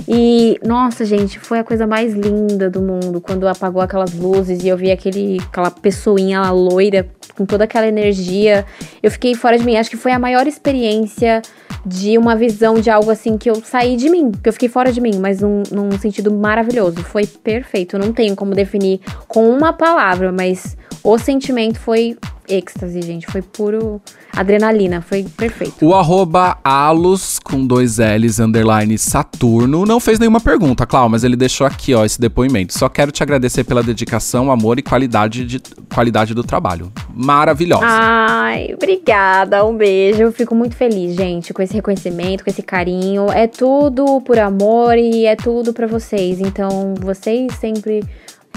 [0.08, 4.68] E, nossa, gente, foi a coisa mais linda do mundo quando apagou aquelas luzes e
[4.68, 8.66] eu vi aquele, aquela pessoinha loira com toda aquela energia.
[9.02, 9.76] Eu fiquei fora de mim.
[9.76, 11.40] Acho que foi a maior experiência
[11.84, 14.92] de uma visão de algo assim que eu saí de mim, que eu fiquei fora
[14.92, 17.02] de mim, mas num, num sentido maravilhoso.
[17.04, 17.98] Foi perfeito.
[17.98, 22.16] Não tenho como definir com uma palavra, mas o sentimento foi
[22.48, 23.26] êxtase, gente.
[23.26, 24.00] Foi puro
[24.34, 25.00] adrenalina.
[25.00, 25.84] Foi perfeito.
[25.86, 31.36] O arroba alos com dois L's underline Saturno não fez nenhuma pergunta, Clau, mas ele
[31.36, 32.76] deixou aqui, ó, esse depoimento.
[32.76, 35.60] Só quero te agradecer pela dedicação, amor e qualidade, de,
[35.92, 36.92] qualidade do trabalho.
[37.14, 37.84] Maravilhosa.
[37.86, 39.64] Ai, obrigada.
[39.64, 40.22] Um beijo.
[40.22, 43.30] Eu fico muito feliz, gente, com esse reconhecimento, com esse carinho.
[43.30, 46.40] É tudo por amor e é tudo pra vocês.
[46.40, 48.02] Então, vocês sempre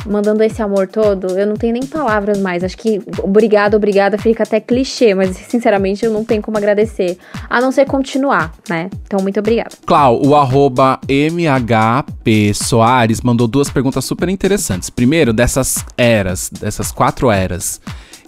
[0.05, 2.63] mandando esse amor todo, eu não tenho nem palavras mais.
[2.63, 7.17] Acho que obrigado, obrigada fica até clichê, mas sinceramente eu não tenho como agradecer.
[7.49, 8.89] A não ser continuar, né?
[9.05, 9.71] Então, muito obrigada.
[9.85, 14.89] Clau, o arroba MHP Soares mandou duas perguntas super interessantes.
[14.89, 17.81] Primeiro, dessas eras, dessas quatro eras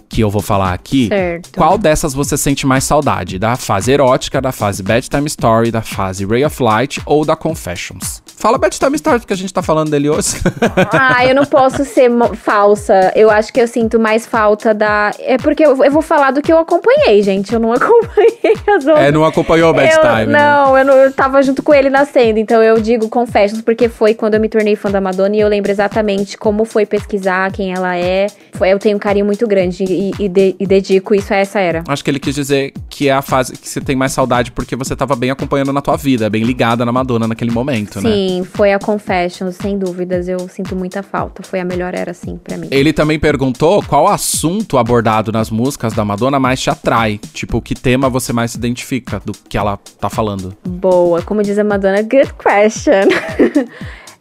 [0.08, 1.50] que eu vou falar aqui, Certo.
[1.56, 3.38] qual dessas você sente mais saudade?
[3.38, 8.22] Da fase erótica, da fase Bedtime Story, da fase Ray of Light ou da Confessions?
[8.36, 10.36] Fala Bedtime Story, porque a gente tá falando dele hoje.
[10.92, 13.12] Ah, eu não posso ser falsa.
[13.14, 15.12] Eu acho que eu sinto mais falta da.
[15.18, 17.52] É porque eu, eu vou falar do que eu acompanhei, gente.
[17.52, 19.04] Eu não acompanhei as outras.
[19.06, 20.38] é, não acompanhou o Eu- Bedtime, né?
[20.38, 24.14] não, eu não eu tava junto com ele nascendo, então eu digo Confessions porque foi
[24.14, 27.72] quando eu me tornei fã da Madonna e eu lembro exatamente como foi pesquisar quem
[27.72, 28.28] ela é.
[28.54, 31.58] Foi, eu tenho um carinho muito grande e, e de- e dedico isso a essa
[31.58, 31.82] era.
[31.88, 34.76] Acho que ele quis dizer que é a fase que você tem mais saudade porque
[34.76, 38.10] você tava bem acompanhando na tua vida, bem ligada na Madonna naquele momento, né?
[38.10, 40.28] Sim, foi a Confessions, sem dúvidas.
[40.28, 41.42] Eu sinto muita falta.
[41.42, 42.68] Foi a melhor era, sim, pra mim.
[42.70, 47.20] Ele também perguntou qual assunto abordado nas músicas da Madonna mais te atrai.
[47.32, 50.56] Tipo, que tema você mais se identifica do que ela tá falando.
[50.66, 53.08] Boa, como diz a Madonna, good question.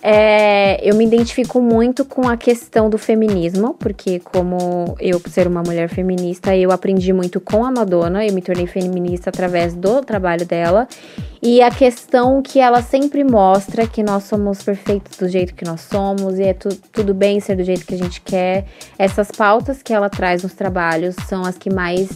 [0.10, 5.62] É, eu me identifico muito com a questão do feminismo, porque como eu ser uma
[5.62, 10.46] mulher feminista, eu aprendi muito com a Madonna, eu me tornei feminista através do trabalho
[10.46, 10.88] dela.
[11.44, 15.82] E a questão que ela sempre mostra que nós somos perfeitos do jeito que nós
[15.82, 18.64] somos e é tu- tudo bem ser do jeito que a gente quer.
[18.98, 22.08] Essas pautas que ela traz nos trabalhos são as que mais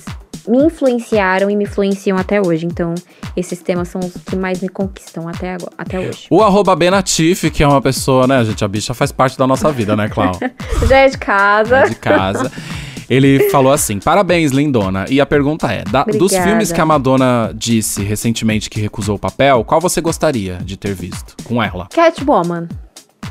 [0.47, 2.65] me influenciaram e me influenciam até hoje.
[2.65, 2.95] Então,
[3.36, 6.27] esses temas são os que mais me conquistam até, agora, até hoje.
[6.29, 8.63] O arroba Benatif, que é uma pessoa, né, gente?
[8.63, 10.32] A bicha faz parte da nossa vida, né, Clau?
[10.88, 11.77] Já é de casa.
[11.77, 12.51] É de casa.
[13.09, 15.05] Ele falou assim: parabéns, lindona.
[15.09, 19.19] E a pergunta é: da- dos filmes que a Madonna disse recentemente que recusou o
[19.19, 21.88] papel, qual você gostaria de ter visto com ela?
[21.93, 22.67] Catwoman.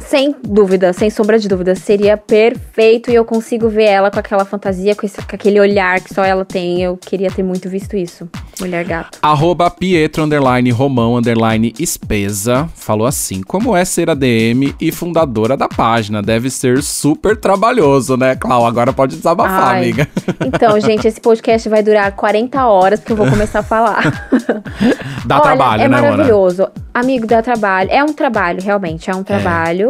[0.07, 4.44] Sem dúvida, sem sombra de dúvida, seria perfeito e eu consigo ver ela com aquela
[4.44, 6.82] fantasia, com, esse- com aquele olhar que só ela tem.
[6.82, 8.28] Eu queria ter muito visto isso.
[8.59, 9.18] Mulher gato.
[9.22, 15.68] Arroba Pietro underline Romão underline Espesa falou assim: Como é ser ADM e fundadora da
[15.68, 16.20] página?
[16.20, 18.66] Deve ser super trabalhoso, né, Clau?
[18.66, 19.78] Agora pode desabafar, Ai.
[19.78, 20.09] amiga.
[20.44, 24.03] Então, gente, esse podcast vai durar 40 horas, porque eu vou começar a falar.
[25.24, 26.11] Dá Olha, trabalho, é né, Mona?
[26.11, 26.68] maravilhoso.
[26.92, 27.88] Amigo, dá trabalho.
[27.92, 29.89] É um trabalho, realmente, é um trabalho.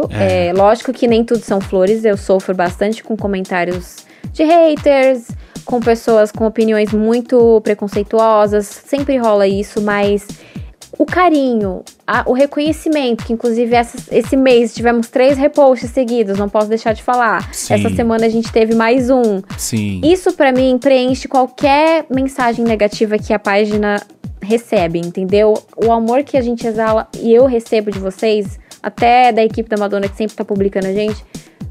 [0.55, 2.03] lógico que nem tudo são flores.
[2.05, 3.97] Eu sofro bastante com comentários
[4.31, 5.27] de haters,
[5.65, 8.65] com pessoas com opiniões muito preconceituosas.
[8.67, 10.27] Sempre rola isso, mas
[10.97, 16.49] o carinho, a- o reconhecimento, que inclusive essa- esse mês tivemos três reposts seguidos, não
[16.49, 17.53] posso deixar de falar.
[17.53, 17.73] Sim.
[17.73, 19.41] Essa semana a gente teve mais um.
[19.57, 20.01] Sim.
[20.03, 24.01] Isso pra mim preenche qualquer mensagem negativa que a página
[24.41, 25.53] recebe, entendeu?
[25.77, 29.77] O amor que a gente exala e eu recebo de vocês, até da equipe da
[29.77, 31.23] Madonna que sempre tá publicando a gente,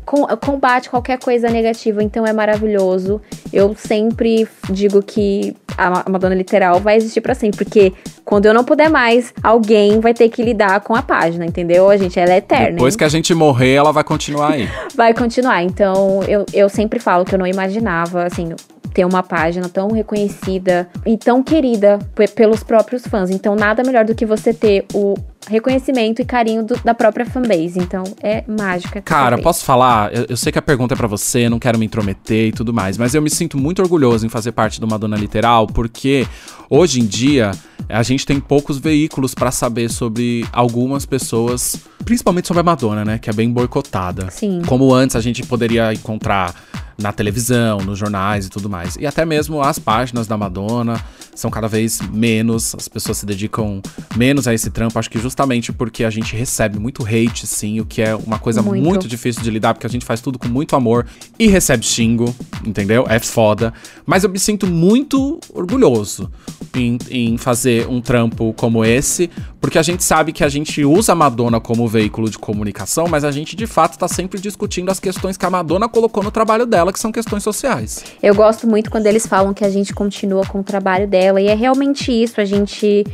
[0.05, 3.21] com- combate qualquer coisa negativa, então é maravilhoso.
[3.53, 7.93] Eu sempre digo que a Ma- a Madonna literal vai existir pra sempre, porque
[8.25, 11.89] quando eu não puder mais, alguém vai ter que lidar com a página, entendeu?
[11.91, 12.73] A gente ela é eterna.
[12.73, 12.99] Depois hein?
[12.99, 14.69] que a gente morrer, ela vai continuar aí.
[14.95, 15.63] vai continuar.
[15.63, 18.51] Então, eu, eu sempre falo que eu não imaginava, assim,
[18.93, 23.31] ter uma página tão reconhecida e tão querida pe- pelos próprios fãs.
[23.31, 25.15] Então, nada melhor do que você ter o
[25.49, 27.79] reconhecimento e carinho do- da própria fanbase.
[27.79, 29.01] Então, é mágica.
[29.03, 29.43] Cara, perfeita.
[29.43, 30.13] posso falar?
[30.15, 32.73] Eu, eu sei que a pergunta é pra você, não quero me intrometer e tudo
[32.73, 36.27] mais, mas eu me sinto muito orgulhoso em fazer parte do Madonna Literal, porque
[36.69, 37.53] hoje em dia
[37.89, 43.19] a gente tem poucos veículos pra saber sobre algumas pessoas, principalmente sobre a Madonna, né?
[43.19, 44.31] Que é bem boicotada.
[44.31, 44.63] Sim.
[44.67, 46.55] Como antes a gente poderia encontrar
[47.01, 48.97] na televisão, nos jornais e tudo mais.
[48.97, 51.03] E até mesmo as páginas da Madonna
[51.35, 53.81] são cada vez menos, as pessoas se dedicam
[54.17, 57.87] menos a esse trampo, acho que justamente porque a gente recebe muito hate, sim, o
[57.87, 58.85] que é uma coisa Muito.
[58.85, 61.07] muito, difícil de lidar, porque a gente faz tudo com muito amor
[61.39, 63.07] e recebe xingo, entendeu?
[63.09, 63.73] É foda.
[64.05, 66.31] Mas eu me sinto muito orgulhoso
[66.75, 71.13] em, em fazer um trampo como esse, porque a gente sabe que a gente usa
[71.13, 74.99] a Madonna como veículo de comunicação, mas a gente de fato tá sempre discutindo as
[74.99, 78.05] questões que a Madonna colocou no trabalho dela, que são questões sociais.
[78.23, 81.41] Eu gosto muito quando eles falam que a gente continua com o trabalho dela.
[81.41, 82.41] E é realmente isso.
[82.41, 83.05] A gente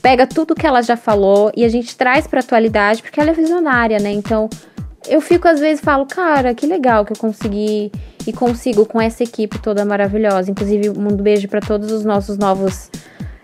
[0.00, 3.34] pega tudo que ela já falou e a gente traz pra atualidade, porque ela é
[3.34, 4.12] visionária, né?
[4.12, 4.48] Então,
[5.08, 7.90] eu fico às vezes falo, cara, que legal que eu consegui
[8.26, 10.50] e consigo com essa equipe toda maravilhosa.
[10.50, 12.90] Inclusive, um beijo pra todos os nossos novos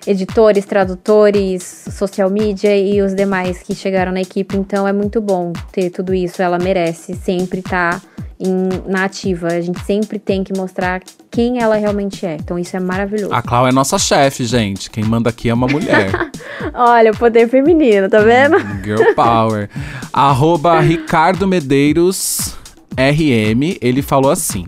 [0.07, 4.57] editores, tradutores, social media e os demais que chegaram na equipe.
[4.57, 6.42] Então é muito bom ter tudo isso.
[6.42, 8.00] Ela merece sempre estar
[8.40, 9.48] em- na ativa.
[9.48, 11.00] A gente sempre tem que mostrar
[11.30, 12.34] quem ela realmente é.
[12.34, 13.32] Então isso é maravilhoso.
[13.32, 14.90] A Clau é nossa chefe, gente.
[14.90, 16.11] Quem manda aqui é uma mulher.
[16.74, 18.57] Olha, o poder feminino, tá vendo?
[18.84, 19.68] Girl Power.
[20.12, 22.57] Arroba Ricardo Medeiros
[22.96, 24.66] RM, ele falou assim.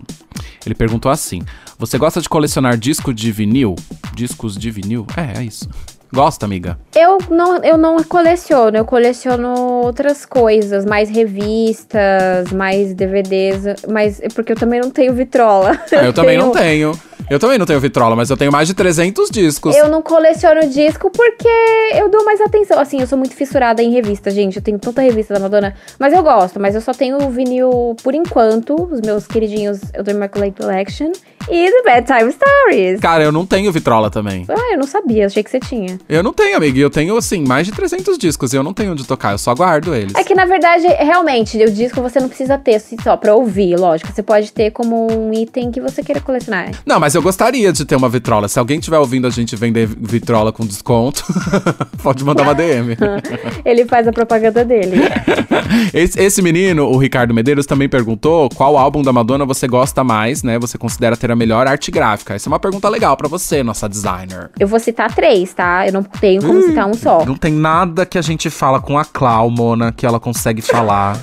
[0.65, 1.41] Ele perguntou assim:
[1.85, 3.75] Você gosta de colecionar disco de vinil?
[4.15, 5.05] Discos de vinil?
[5.15, 5.69] É, é isso.
[6.11, 6.79] Gosta, amiga?
[6.95, 14.29] Eu não, eu não coleciono, eu coleciono outras coisas, mais revistas, mais DVDs, mas é
[14.29, 15.79] porque eu também não tenho vitrola.
[15.91, 16.91] Ah, eu também não tenho.
[17.29, 19.75] Eu também não tenho vitrola, mas eu tenho mais de 300 discos.
[19.75, 21.47] Eu não coleciono disco porque
[21.95, 22.79] eu dou mais atenção.
[22.79, 24.57] Assim, eu sou muito fissurada em revista, gente.
[24.57, 26.59] Eu tenho tanta revista da Madonna, mas eu gosto.
[26.59, 31.11] Mas eu só tenho o vinil por enquanto, os meus queridinhos do Immaculate Collection
[31.49, 32.99] e do Bad Time Stories.
[32.99, 34.45] Cara, eu não tenho vitrola também.
[34.49, 35.99] Ah, eu não sabia, achei que você tinha.
[36.09, 36.79] Eu não tenho, amiga.
[36.79, 39.31] Eu tenho, assim, mais de 300 discos e eu não tenho onde tocar.
[39.31, 40.13] Eu só guardo eles.
[40.15, 43.77] É que na verdade, realmente, o disco você não precisa ter assim, só pra ouvir,
[43.77, 44.11] lógico.
[44.11, 46.71] Você pode ter como um item que você queira colecionar.
[46.85, 48.47] Não, mas eu gostaria de ter uma vitrola.
[48.47, 51.23] Se alguém estiver ouvindo a gente vender vitrola com desconto,
[52.01, 52.97] pode mandar uma DM.
[53.63, 55.01] Ele faz a propaganda dele.
[55.93, 60.41] Esse, esse menino, o Ricardo Medeiros, também perguntou qual álbum da Madonna você gosta mais,
[60.41, 60.57] né?
[60.59, 62.33] Você considera ter a melhor arte gráfica?
[62.33, 64.49] Essa é uma pergunta legal pra você, nossa designer.
[64.59, 65.85] Eu vou citar três, tá?
[65.85, 67.25] Eu não tenho como citar um só.
[67.25, 71.19] Não tem nada que a gente fala com a Clau, Mona, que ela consegue falar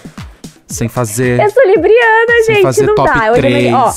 [0.67, 3.27] sem fazer, Eu sou libriana, sem gente, fazer não top dá.
[3.29, 3.55] Eu 3.
[3.55, 3.93] também, ó,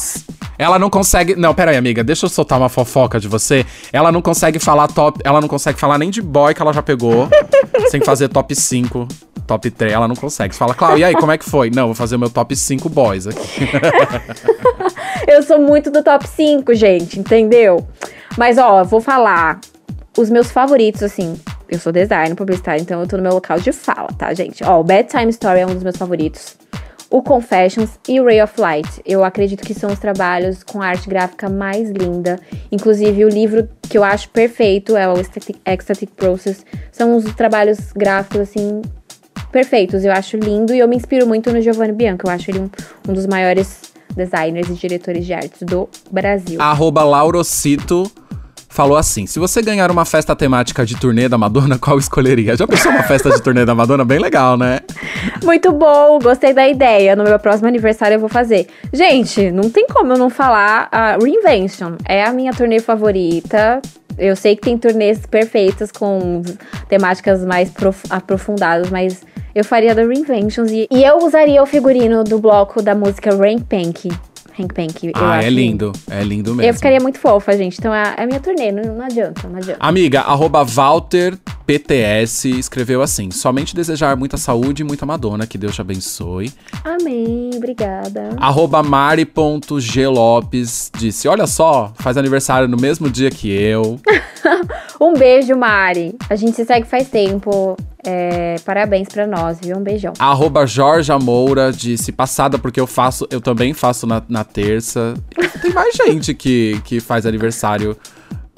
[0.57, 1.35] Ela não consegue.
[1.35, 2.03] Não, pera aí, amiga.
[2.03, 3.65] Deixa eu soltar uma fofoca de você.
[3.91, 5.19] Ela não consegue falar top.
[5.23, 7.29] Ela não consegue falar nem de boy que ela já pegou.
[7.89, 9.07] sem fazer top 5,
[9.45, 9.93] top 3.
[9.93, 10.53] Ela não consegue.
[10.53, 11.69] Você fala, Clau, e aí, como é que foi?
[11.69, 13.69] Não, vou fazer o meu top 5 boys aqui.
[15.27, 17.87] eu sou muito do top 5, gente, entendeu?
[18.37, 19.59] Mas, ó, vou falar
[20.17, 21.39] os meus favoritos, assim.
[21.69, 24.63] Eu sou designer publicitário, então eu tô no meu local de fala, tá, gente?
[24.63, 26.55] Ó, o Bad Time Story é um dos meus favoritos.
[27.15, 28.89] O Confessions e o Ray of Light.
[29.05, 32.37] Eu acredito que são os trabalhos com a arte gráfica mais linda.
[32.69, 35.13] Inclusive, o livro que eu acho perfeito é o
[35.65, 36.65] Ecstatic, Process.
[36.91, 38.81] São os trabalhos gráficos, assim,
[39.49, 40.03] perfeitos.
[40.03, 42.27] Eu acho lindo e eu me inspiro muito no Giovanni Bianco.
[42.27, 42.69] Eu acho ele um,
[43.07, 46.61] um dos maiores designers e diretores de artes do Brasil.
[46.61, 48.11] Arroba Laurocito
[48.75, 52.55] falou assim: se você ganhar uma festa temática de turnê da Madonna, qual escolheria?
[52.55, 54.03] Já pensou uma festa de turnê da Madonna?
[54.05, 54.81] Bem legal, né?
[55.43, 57.15] Muito bom, gostei da ideia.
[57.15, 58.67] No meu próximo aniversário eu vou fazer.
[58.93, 61.93] Gente, não tem como eu não falar a Reinvention.
[62.05, 63.81] É a minha turnê favorita.
[64.17, 66.41] Eu sei que tem turnês perfeitas com
[66.87, 69.21] temáticas mais prof- aprofundadas, mas
[69.53, 73.59] eu faria da Reinventions e, e eu usaria o figurino do bloco da música Rain
[73.59, 74.09] Pank.
[74.57, 75.11] Hank Pank.
[75.15, 75.91] ah, é lindo.
[76.09, 76.69] É lindo mesmo.
[76.69, 77.77] Eu ficaria muito fofa, gente.
[77.77, 79.77] Então é é a minha turnê, não, não adianta, não adianta.
[79.79, 85.75] Amiga, arroba Walter PTS escreveu assim: somente desejar muita saúde e muita Madonna, que Deus
[85.75, 86.51] te abençoe.
[86.83, 88.29] Amém, obrigada.
[88.37, 93.99] Arroba Mari.g Lopes disse: Olha só, faz aniversário no mesmo dia que eu.
[94.99, 96.15] Um beijo, Mari.
[96.29, 97.75] A gente se segue faz tempo.
[98.05, 99.77] É, parabéns pra nós, viu?
[99.77, 100.13] Um beijão.
[100.19, 105.15] Arroba Jorja Moura disse: Passada, porque eu faço, eu também faço na, na terça.
[105.61, 107.97] Tem mais gente que, que faz aniversário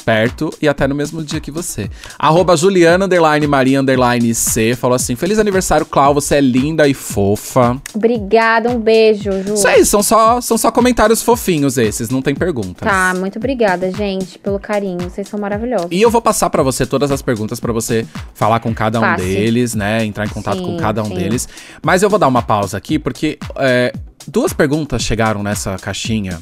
[0.08, 1.90] perto e até no mesmo dia que você.
[2.18, 6.94] Arroba Juliana underline Maria underline C falou assim: Feliz aniversário, Clau, você é linda e
[6.94, 7.78] fofa.
[7.94, 9.56] Obrigada, um beijo, Ju.
[9.56, 12.88] Isso aí, são só, são só comentários fofinhos esses, não tem perguntas.
[12.88, 15.02] Tá, muito obrigada, gente, pelo carinho.
[15.02, 15.90] Vocês são maravilhosos.
[15.92, 19.02] E eu vou passar pra você todas as perguntas pra você falar com cada um
[19.02, 19.26] Fácil.
[19.26, 20.06] deles, né?
[20.06, 21.16] Entrar em contato com Sim, cada um sim.
[21.16, 21.50] deles.
[21.84, 23.92] Mas eu vou dar uma pausa aqui, porque é,
[24.26, 26.40] duas perguntas chegaram nessa caixinha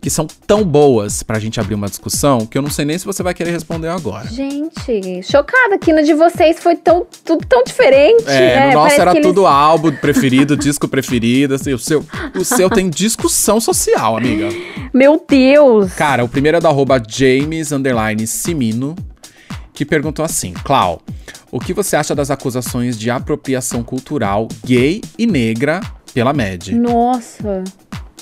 [0.00, 3.04] que são tão boas pra gente abrir uma discussão que eu não sei nem se
[3.04, 4.26] você vai querer responder agora.
[4.28, 8.24] Gente, chocada que no de vocês foi tão, tudo tão diferente.
[8.26, 8.66] É, né?
[8.68, 12.02] no nosso Parece era que eles- tudo álbum preferido, disco preferido, assim, o seu,
[12.34, 14.48] o seu tem discussão social, amiga.
[14.94, 15.92] Meu Deus!
[15.92, 18.96] Cara, o primeiro é do arroba James underline Simino,
[19.74, 21.02] que perguntou assim: Clau,
[21.52, 25.80] o que você acha das acusações de apropriação cultural gay e negra
[26.14, 26.74] pela MED?
[26.74, 27.64] Nossa.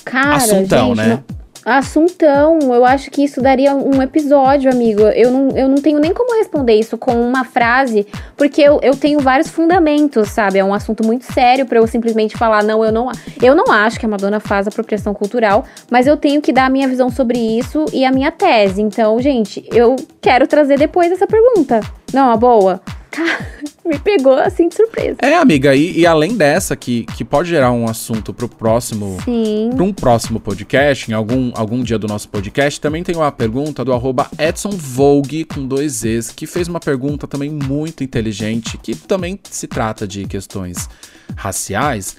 [0.03, 1.07] Cara, Assuntão, gente, né?
[1.29, 1.38] não-
[1.77, 5.01] Assuntão, eu acho que isso daria um episódio, amigo.
[5.01, 8.95] Eu não, eu não tenho nem como responder isso com uma frase, porque eu, eu
[8.95, 10.59] tenho vários fundamentos, sabe?
[10.59, 13.09] É um assunto muito sério pra eu simplesmente falar, não, eu não.
[13.09, 16.65] a- Eu não acho que a Madonna faz apropriação cultural, mas eu tenho que dar
[16.65, 18.81] a minha visão sobre isso e a minha tese.
[18.81, 21.79] Então, gente, eu quero trazer depois essa pergunta.
[22.13, 22.81] Não, uma boa.
[23.11, 23.47] Cara,
[23.85, 25.17] me pegou assim de surpresa.
[25.21, 29.17] É, amiga, e, e além dessa, que, que pode gerar um assunto pro próximo.
[29.25, 29.71] Sim.
[29.73, 33.83] Para um próximo podcast, em algum, algum dia do nosso podcast, também tem uma pergunta
[33.83, 38.95] do arroba Edson Vogue, com dois Es, que fez uma pergunta também muito inteligente, que
[38.95, 40.89] também se trata de questões
[41.35, 42.15] raciais.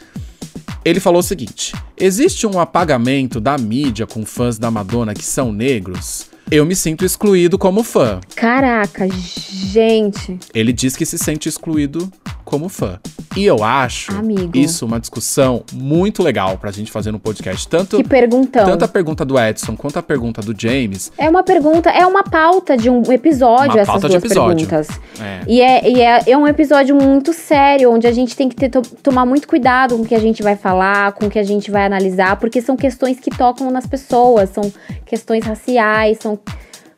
[0.85, 5.53] Ele falou o seguinte: existe um apagamento da mídia com fãs da Madonna que são
[5.53, 6.30] negros?
[6.53, 8.21] Eu me sinto excluído como fã.
[8.35, 10.37] Caraca, gente.
[10.53, 12.13] Ele diz que se sente excluído
[12.45, 12.99] como fã.
[13.37, 14.51] E eu acho Amigo.
[14.57, 17.67] isso uma discussão muito legal pra gente fazer no podcast.
[17.69, 18.65] Tanto, Que perguntão.
[18.65, 21.13] tanto a pergunta do Edson quanto a pergunta do James.
[21.17, 24.57] É uma pergunta, é uma pauta de um episódio, Uma essas duas episódio.
[24.67, 24.89] perguntas.
[25.21, 25.41] É.
[25.47, 28.69] E, é, e é, é um episódio muito sério, onde a gente tem que ter,
[28.69, 31.45] to- tomar muito cuidado com o que a gente vai falar, com o que a
[31.45, 34.73] gente vai analisar, porque são questões que tocam nas pessoas, são
[35.07, 36.37] questões raciais, são.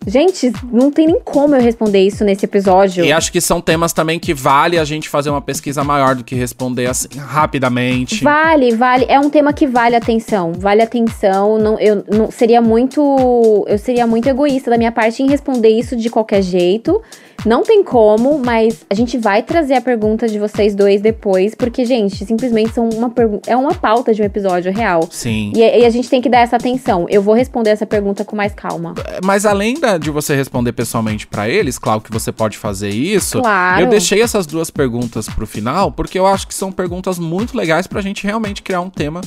[0.06, 3.04] Gente, não tem nem como eu responder isso nesse episódio.
[3.04, 6.24] E acho que são temas também que vale a gente fazer uma pesquisa maior do
[6.24, 8.22] que responder assim rapidamente.
[8.22, 9.06] Vale, vale.
[9.08, 10.52] É um tema que vale atenção.
[10.52, 11.58] Vale atenção.
[11.58, 13.64] Não, eu não seria muito.
[13.68, 17.00] Eu seria muito egoísta da minha parte em responder isso de qualquer jeito.
[17.44, 21.84] Não tem como, mas a gente vai trazer a pergunta de vocês dois depois, porque,
[21.84, 23.12] gente, simplesmente são uma.
[23.46, 25.08] É uma pauta de um episódio real.
[25.10, 25.52] Sim.
[25.54, 27.06] E, e a gente tem que dar essa atenção.
[27.08, 28.94] Eu vou responder essa pergunta com mais calma.
[29.24, 33.40] Mas além da- de você responder pessoalmente pra eles, claro que você pode fazer isso.
[33.40, 33.82] Claro.
[33.82, 37.86] Eu deixei essas duas perguntas pro final, porque eu acho que são perguntas muito legais
[37.86, 39.20] pra gente realmente criar um tema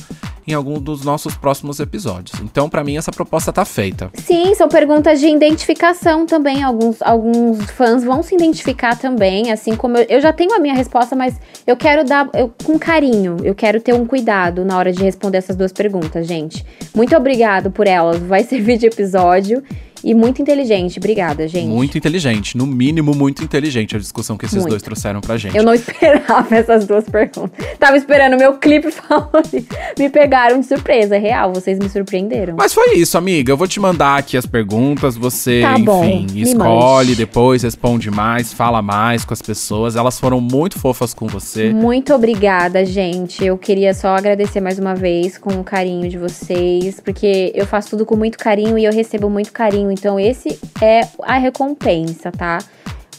[0.46, 2.40] em algum dos nossos próximos episódios.
[2.40, 4.10] Então, pra mim, essa proposta tá feita.
[4.14, 6.62] Sim, são perguntas de identificação também.
[6.62, 10.74] Alguns, alguns fãs vão se identificar também, assim como eu, eu já tenho a minha
[10.74, 11.34] resposta, mas
[11.66, 13.36] eu quero dar eu- com carinho.
[13.44, 16.64] Eu quero ter um cuidado na hora de responder essas duas perguntas, gente.
[16.94, 18.18] Muito obrigado por elas.
[18.18, 19.62] Vai servir de episódio
[20.06, 21.00] e muito inteligente.
[21.00, 21.66] Obrigada, gente.
[21.66, 24.70] Muito inteligente, no mínimo muito inteligente a discussão que esses Muito.
[24.70, 25.56] dois trouxeram pra gente.
[25.56, 27.50] Eu não esperava essas duas perguntas.
[27.76, 29.74] Tava esperando o meu clipe favorito.
[29.98, 31.52] Me pegaram de surpresa, é real.
[31.52, 32.54] Vocês me surpreenderam.
[32.56, 33.50] Mas foi isso, amiga.
[33.50, 35.16] Eu vou te mandar aqui as perguntas.
[35.16, 39.96] Você, Tá bom, enfim, me escolhe depois, responde mais, fala mais com as pessoas.
[39.96, 41.72] Elas foram muito fofas com você.
[41.72, 43.44] Muito obrigada, gente.
[43.44, 47.90] Eu queria só agradecer mais uma vez com o carinho de vocês, porque eu faço
[47.90, 49.95] tudo com muito carinho e eu recebo muito carinho.
[49.98, 52.58] Então, esse é a recompensa, tá?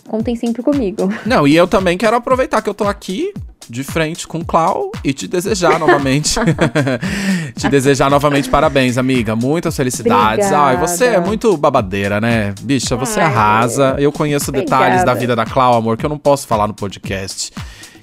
[0.07, 1.11] Contem sempre comigo.
[1.25, 3.33] Não, e eu também quero aproveitar que eu tô aqui
[3.69, 6.39] de frente com o Clau e te desejar novamente.
[7.57, 9.35] te desejar novamente parabéns, amiga.
[9.35, 10.45] Muitas felicidades.
[10.45, 10.63] Obrigada.
[10.65, 12.53] Ai, você é muito babadeira, né?
[12.61, 13.95] Bicha, você Ai, arrasa.
[13.99, 15.19] Eu conheço detalhes da obrigada.
[15.19, 17.51] vida da Clau, amor, que eu não posso falar no podcast.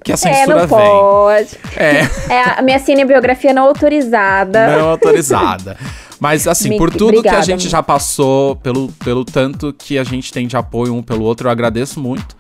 [0.05, 0.69] Que a É, censura não vem.
[0.69, 1.49] pode.
[1.79, 2.01] É.
[2.31, 4.77] É a minha cinebiografia não autorizada.
[4.77, 5.79] não autorizada.
[6.21, 9.99] Mas assim, Me- por tudo que a obrigada, gente já passou, pelo, pelo tanto que
[9.99, 12.37] a gente tem de apoio um pelo outro, eu agradeço muito.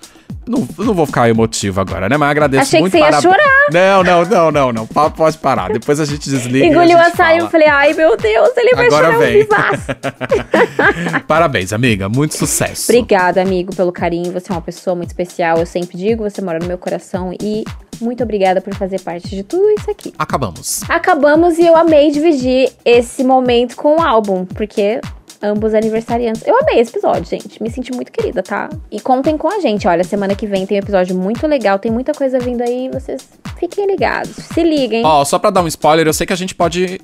[0.46, 2.16] Não, não vou ficar emotivo agora, né?
[2.18, 2.92] Mas agradeço Achei que muito.
[2.92, 3.66] você ia chorar.
[3.72, 4.86] Não, não, não, não, não.
[4.86, 5.72] Pode parar.
[5.72, 6.66] Depois a gente desliga.
[6.66, 9.42] Engoliu a saia e falei, ai meu Deus, ele vai Agora chorar vem.
[9.42, 9.46] um.
[11.26, 12.08] Parabéns, amiga.
[12.08, 12.90] Muito sucesso.
[12.92, 14.32] Obrigada, amigo, pelo carinho.
[14.32, 15.58] Você é uma pessoa muito especial.
[15.58, 17.32] Eu sempre digo, você mora no meu coração.
[17.40, 17.64] E
[18.00, 20.12] muito obrigada por fazer parte de tudo isso aqui.
[20.18, 20.82] Acabamos.
[20.88, 25.00] Acabamos e eu amei dividir esse momento com o álbum, porque
[25.42, 26.46] ambos aniversariantes.
[26.46, 27.62] Eu amei esse episódio, gente.
[27.62, 28.68] Me senti muito querida, tá?
[28.90, 29.86] E contem com a gente.
[29.86, 32.88] Olha, semana que vem tem um episódio muito legal, tem muita coisa vindo aí.
[32.90, 33.28] Vocês
[33.58, 34.34] fiquem ligados.
[34.36, 35.04] Se liguem.
[35.04, 36.98] Ó, só pra dar um spoiler, eu sei que a gente pode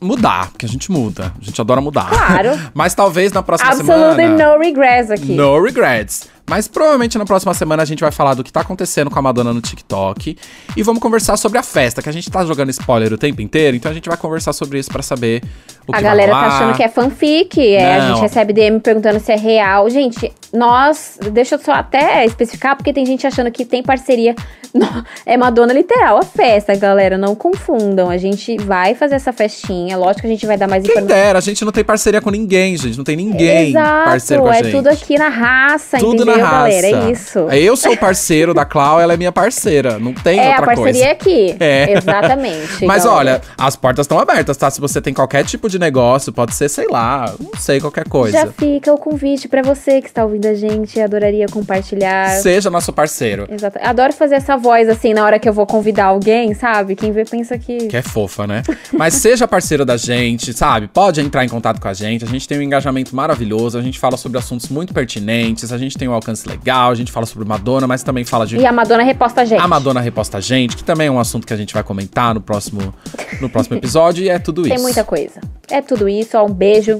[0.00, 1.32] mudar, porque a gente muda.
[1.40, 2.08] A gente adora mudar.
[2.08, 2.50] Claro.
[2.74, 4.52] Mas talvez na próxima Absolutely semana.
[4.54, 5.32] no regrets aqui.
[5.32, 6.28] No regrets.
[6.46, 9.22] Mas provavelmente na próxima semana a gente vai falar do que tá acontecendo com a
[9.22, 10.36] Madonna no TikTok.
[10.76, 13.76] E vamos conversar sobre a festa, que a gente tá jogando spoiler o tempo inteiro.
[13.76, 15.42] Então a gente vai conversar sobre isso pra saber
[15.86, 16.56] o que A vai galera tá rolar.
[16.56, 17.74] achando que é fanfic.
[17.74, 19.88] É, a gente recebe DM perguntando se é real.
[19.88, 21.18] Gente, nós.
[21.32, 24.34] Deixa eu só até especificar, porque tem gente achando que tem parceria.
[24.74, 27.16] Não, é Madonna literal, a festa, galera.
[27.16, 28.10] Não confundam.
[28.10, 29.96] A gente vai fazer essa festinha.
[29.96, 31.22] Lógico que a gente vai dar mais Quem informações.
[31.22, 32.96] dera, a gente não tem parceria com ninguém, gente.
[32.96, 34.72] Não tem ninguém Exato, parceiro com a é gente.
[34.72, 36.58] tudo aqui na raça, Tudo entendeu, na raça.
[36.58, 36.86] galera?
[36.86, 37.38] É isso.
[37.50, 39.98] Eu sou o parceiro da Clau, ela é minha parceira.
[39.98, 41.10] Não tem É, a outra parceria coisa.
[41.12, 41.56] aqui.
[41.60, 41.92] É.
[41.92, 42.84] Exatamente.
[42.84, 43.18] Mas galera.
[43.18, 44.70] olha, as portas estão abertas, tá?
[44.70, 48.38] Se você tem qualquer tipo de negócio, pode ser, sei lá, não sei, qualquer coisa.
[48.38, 51.00] Já fica o convite pra você que está ouvindo a gente.
[51.00, 52.30] Adoraria compartilhar.
[52.40, 53.46] Seja nosso parceiro.
[53.50, 53.78] Exato.
[53.82, 56.94] Adoro fazer essa voz assim na hora que eu vou convidar alguém, sabe?
[56.96, 57.86] Quem vê pensa que.
[57.88, 58.62] Que é fofa, né?
[58.92, 60.88] Mas seja parceiro da gente, sabe?
[60.88, 62.24] Pode entrar em contato com a gente.
[62.24, 63.78] A gente tem um engajamento maravilhoso.
[63.78, 65.72] A gente fala sobre assuntos muito pertinentes.
[65.72, 66.90] A gente tem um alcance legal.
[66.90, 69.60] A gente fala sobre Madonna, mas também fala de E a Madonna reposta a gente.
[69.60, 72.34] A Madonna reposta a gente, que também é um assunto que a gente vai comentar
[72.34, 72.94] no próximo,
[73.40, 74.74] no próximo episódio, e é tudo isso.
[74.74, 75.40] Tem muita coisa.
[75.70, 76.44] É tudo isso, ó.
[76.44, 76.98] Um beijo.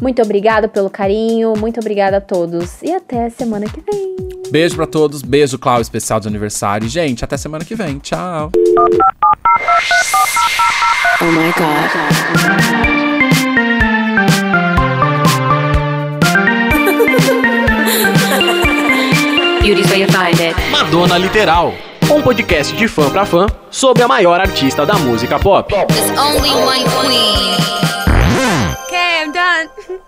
[0.00, 1.54] Muito obrigada pelo carinho.
[1.56, 2.82] Muito obrigada a todos.
[2.82, 4.16] E até semana que vem.
[4.50, 6.86] Beijo pra todos, beijo, Clau, especial de aniversário.
[6.86, 7.98] E, gente, até semana que vem.
[7.98, 8.50] Tchau.
[11.20, 13.17] Oh my god.
[20.70, 21.74] Madonna Literal,
[22.10, 25.70] um podcast de fã pra fã sobre a maior artista da música pop.
[25.70, 27.54] There's only one queen.
[28.86, 30.00] Okay, I'm done.